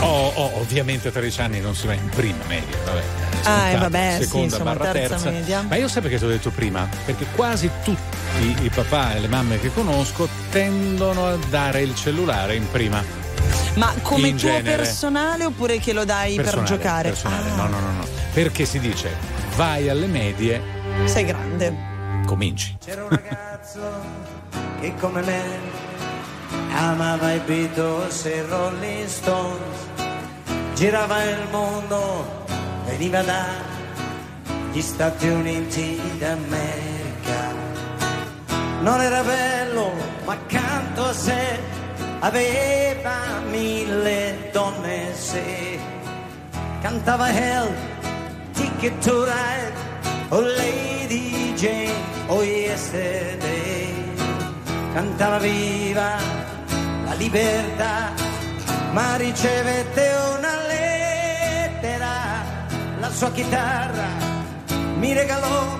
Oh, 0.00 0.32
oh, 0.34 0.60
ovviamente 0.60 1.08
a 1.08 1.10
13 1.10 1.40
anni 1.40 1.60
non 1.60 1.74
si 1.74 1.86
va 1.86 1.94
in 1.94 2.08
prima 2.10 2.44
media, 2.46 2.76
vabbè. 2.84 3.02
Ah, 3.44 3.68
eh, 3.68 3.76
vabbè, 3.76 4.18
seconda 4.20 4.26
sì, 4.26 4.38
insomma, 4.38 4.74
barra 4.74 4.92
terza, 4.92 5.14
terza. 5.14 5.30
media. 5.30 5.62
Ma 5.62 5.76
io 5.76 5.88
sempre 5.88 6.10
che 6.10 6.18
ti 6.18 6.24
ho 6.24 6.28
detto 6.28 6.50
prima, 6.50 6.88
perché 7.04 7.26
quasi 7.34 7.70
tutti 7.82 8.64
i 8.64 8.70
papà 8.72 9.14
e 9.14 9.20
le 9.20 9.28
mamme 9.28 9.58
che 9.58 9.72
conosco 9.72 10.28
tendono 10.50 11.26
a 11.26 11.36
dare 11.48 11.82
il 11.82 11.94
cellulare 11.94 12.54
in 12.54 12.68
prima. 12.70 13.02
Ma 13.74 13.94
come 14.02 14.28
in 14.28 14.36
tuo 14.36 14.48
genere. 14.48 14.76
personale 14.76 15.44
oppure 15.44 15.78
che 15.78 15.92
lo 15.92 16.04
dai 16.04 16.34
personale, 16.34 16.66
per 16.66 16.76
giocare? 16.76 17.08
Personale, 17.10 17.50
ah. 17.50 17.54
no, 17.54 17.68
no, 17.68 17.80
no, 17.80 17.92
no. 17.92 18.06
Perché 18.32 18.64
si 18.64 18.78
dice 18.78 19.10
vai 19.56 19.88
alle 19.88 20.06
medie. 20.06 20.62
Sei 21.04 21.24
grande. 21.24 21.74
Cominci. 22.26 22.76
C'era 22.84 23.04
un 23.04 23.08
ragazzo 23.08 23.80
che 24.80 24.94
come 24.96 25.22
me 25.22 25.85
amava 26.72 27.32
i 27.32 27.40
Beatles 27.40 28.24
e 28.26 28.42
Rolling 28.48 29.06
Stones, 29.06 29.78
girava 30.74 31.22
il 31.24 31.46
mondo, 31.50 32.44
veniva 32.86 33.22
da 33.22 33.44
gli 34.76 34.82
Stati 34.82 35.28
Uniti 35.28 35.98
d'America. 36.18 37.54
Non 38.82 39.00
era 39.00 39.22
bello, 39.22 39.90
ma 40.26 40.34
accanto 40.34 41.04
a 41.04 41.12
sé 41.14 41.58
aveva 42.20 43.40
mille 43.50 44.50
donne 44.52 45.14
se 45.14 45.78
cantava 46.82 47.28
Hell, 47.30 47.72
Ticket 48.52 48.98
to 49.02 49.24
Ride, 49.24 49.78
o 50.28 50.40
Lady 50.40 51.54
Jane, 51.54 51.94
o 52.26 52.42
Yesterday, 52.42 53.94
cantava 54.92 55.38
viva 55.38 56.45
la 57.06 57.14
libertà, 57.14 58.12
ma 58.92 59.14
ricevette 59.16 60.10
una 60.36 60.54
lettera, 60.66 62.14
la 62.98 63.10
sua 63.10 63.30
chitarra 63.30 64.08
mi 64.98 65.12
regalò, 65.12 65.78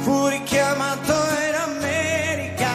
fu 0.00 0.26
richiamato 0.28 1.12
in 1.48 1.54
America, 1.70 2.72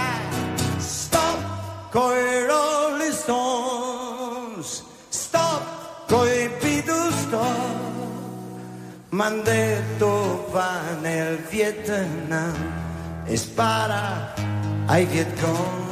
stop 0.77 1.89
coi 1.89 2.45
Rolling 2.45 3.11
Stones, 3.11 4.83
stop 5.09 6.07
coi 6.07 6.43
i 6.43 6.49
Beatles, 6.59 7.15
stop, 7.21 7.79
mi 9.09 9.41
detto 9.43 10.47
va 10.51 10.79
nel 11.01 11.37
Vietnam 11.49 12.53
e 13.25 13.35
spara 13.35 14.31
ai 14.85 15.05
Vietcong. 15.05 15.90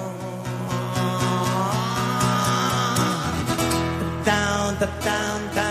down, 4.26 4.76
down, 4.80 5.56
down. 5.56 5.69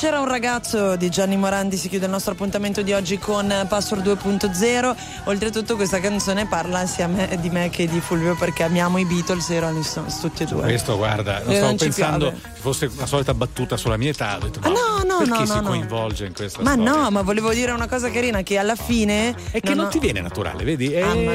C'era 0.00 0.18
un 0.18 0.28
ragazzo 0.28 0.96
di 0.96 1.10
Gianni 1.10 1.36
Morandi 1.36 1.76
si 1.76 1.90
chiude 1.90 2.06
il 2.06 2.10
nostro 2.10 2.32
appuntamento 2.32 2.80
di 2.80 2.94
oggi 2.94 3.18
con 3.18 3.52
Password 3.68 4.06
2.0. 4.06 4.96
Oltretutto 5.24 5.76
questa 5.76 6.00
canzone 6.00 6.46
parla 6.46 6.86
sia 6.86 7.06
me- 7.06 7.36
di 7.38 7.50
me 7.50 7.68
che 7.68 7.86
di 7.86 8.00
Fulvio 8.00 8.34
perché 8.34 8.62
amiamo 8.62 8.96
i 8.96 9.04
Beatles 9.04 9.50
e 9.50 9.56
i 9.56 9.58
Rolling 9.58 9.84
Stones 9.84 10.18
tutti 10.18 10.44
e 10.44 10.46
due. 10.46 10.62
Questo, 10.62 10.96
guarda, 10.96 11.40
non 11.40 11.50
Eh, 11.50 11.56
stavo 11.56 11.66
non 11.66 11.76
pensando 11.76 12.30
piove. 12.30 12.50
fosse 12.60 12.90
la 12.96 13.04
solita 13.04 13.34
battuta 13.34 13.76
sulla 13.76 13.98
mia 13.98 14.08
età. 14.08 14.36
Ho 14.36 14.40
detto, 14.40 14.60
Ah, 14.62 14.68
no, 14.70 14.89
no, 15.10 15.18
perché 15.18 15.38
no, 15.38 15.46
si 15.46 15.52
no, 15.54 15.60
no. 15.60 15.68
coinvolge 15.68 16.26
in 16.26 16.32
questa 16.34 16.62
Ma 16.62 16.72
storia? 16.72 16.92
no, 16.92 17.10
ma 17.10 17.22
volevo 17.22 17.52
dire 17.52 17.72
una 17.72 17.88
cosa 17.88 18.10
carina 18.10 18.42
che 18.42 18.58
alla 18.58 18.74
fine 18.76 19.34
È 19.50 19.60
che 19.60 19.74
non, 19.74 19.88
ti 19.90 19.98
viene 19.98 20.20
naturale, 20.20 20.64
vedi? 20.64 20.92
E 20.92 21.00
Ah, 21.02 21.14
ma- 21.14 21.32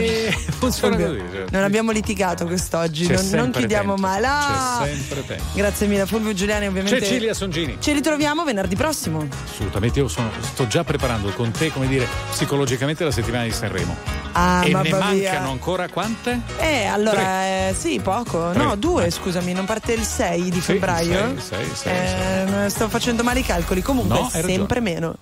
funziona 0.57 0.95
così. 0.95 1.18
cioè. 1.31 1.45
Non 1.52 1.64
abbiamo 1.64 1.91
litigato 1.91 2.45
quest'oggi, 2.45 3.07
non, 3.07 3.27
non 3.31 3.52
chiudiamo 3.52 3.93
tempo. 3.93 4.07
male. 4.07 4.27
Ah! 4.27 4.81
C'è 4.84 4.93
sempre 4.95 5.26
tempo. 5.26 5.43
Grazie 5.53 5.88
mille 5.88 6.06
Fulvio 6.06 6.34
Giuliani 6.34 6.68
ovviamente. 6.68 6.99
Cecilia 6.99 7.34
Songini. 7.34 7.77
Ci 7.80 7.91
ritroviamo 7.93 8.43
venerdì 8.43 8.76
prossimo. 8.76 9.27
Assolutamente, 9.43 9.99
io 9.99 10.07
sono- 10.07 10.30
sto 10.41 10.68
già 10.68 10.84
preparando 10.84 11.30
con 11.31 11.52
te, 11.52 11.72
come 11.72 11.88
dire, 11.88 12.07
psicologicamente 12.31 13.03
la 13.03 13.11
settimana 13.11 13.43
di 13.43 13.52
Sanremo. 13.52 14.14
Ah, 14.37 14.65
e 14.65 14.73
ne 14.73 14.89
mancano 14.91 15.49
ancora 15.51 15.87
quante? 15.87 16.41
Eh, 16.57 16.83
allora, 16.85 17.45
eh, 17.69 17.75
sì, 17.77 18.01
poco. 18.01 18.49
Tre. 18.51 18.61
No, 18.61 18.75
due, 18.75 19.09
scusami, 19.09 19.53
non 19.53 19.63
parte 19.63 19.93
il 19.93 20.03
6 20.03 20.43
di 20.49 20.51
Sì, 20.55 20.73
febbraio? 20.73 21.39
sei, 21.39 21.65
sei, 21.73 22.65
Eh, 22.65 22.69
sto 22.69 22.89
facendo 22.89 23.23
male 23.23 23.39
i 23.39 23.43
calcoli. 23.43 23.81
Comunque, 23.81 24.13
No, 24.19 24.25
hai 24.25 24.31
ragione. 24.41 24.53
sempre 24.53 24.79
meno. 24.81 25.15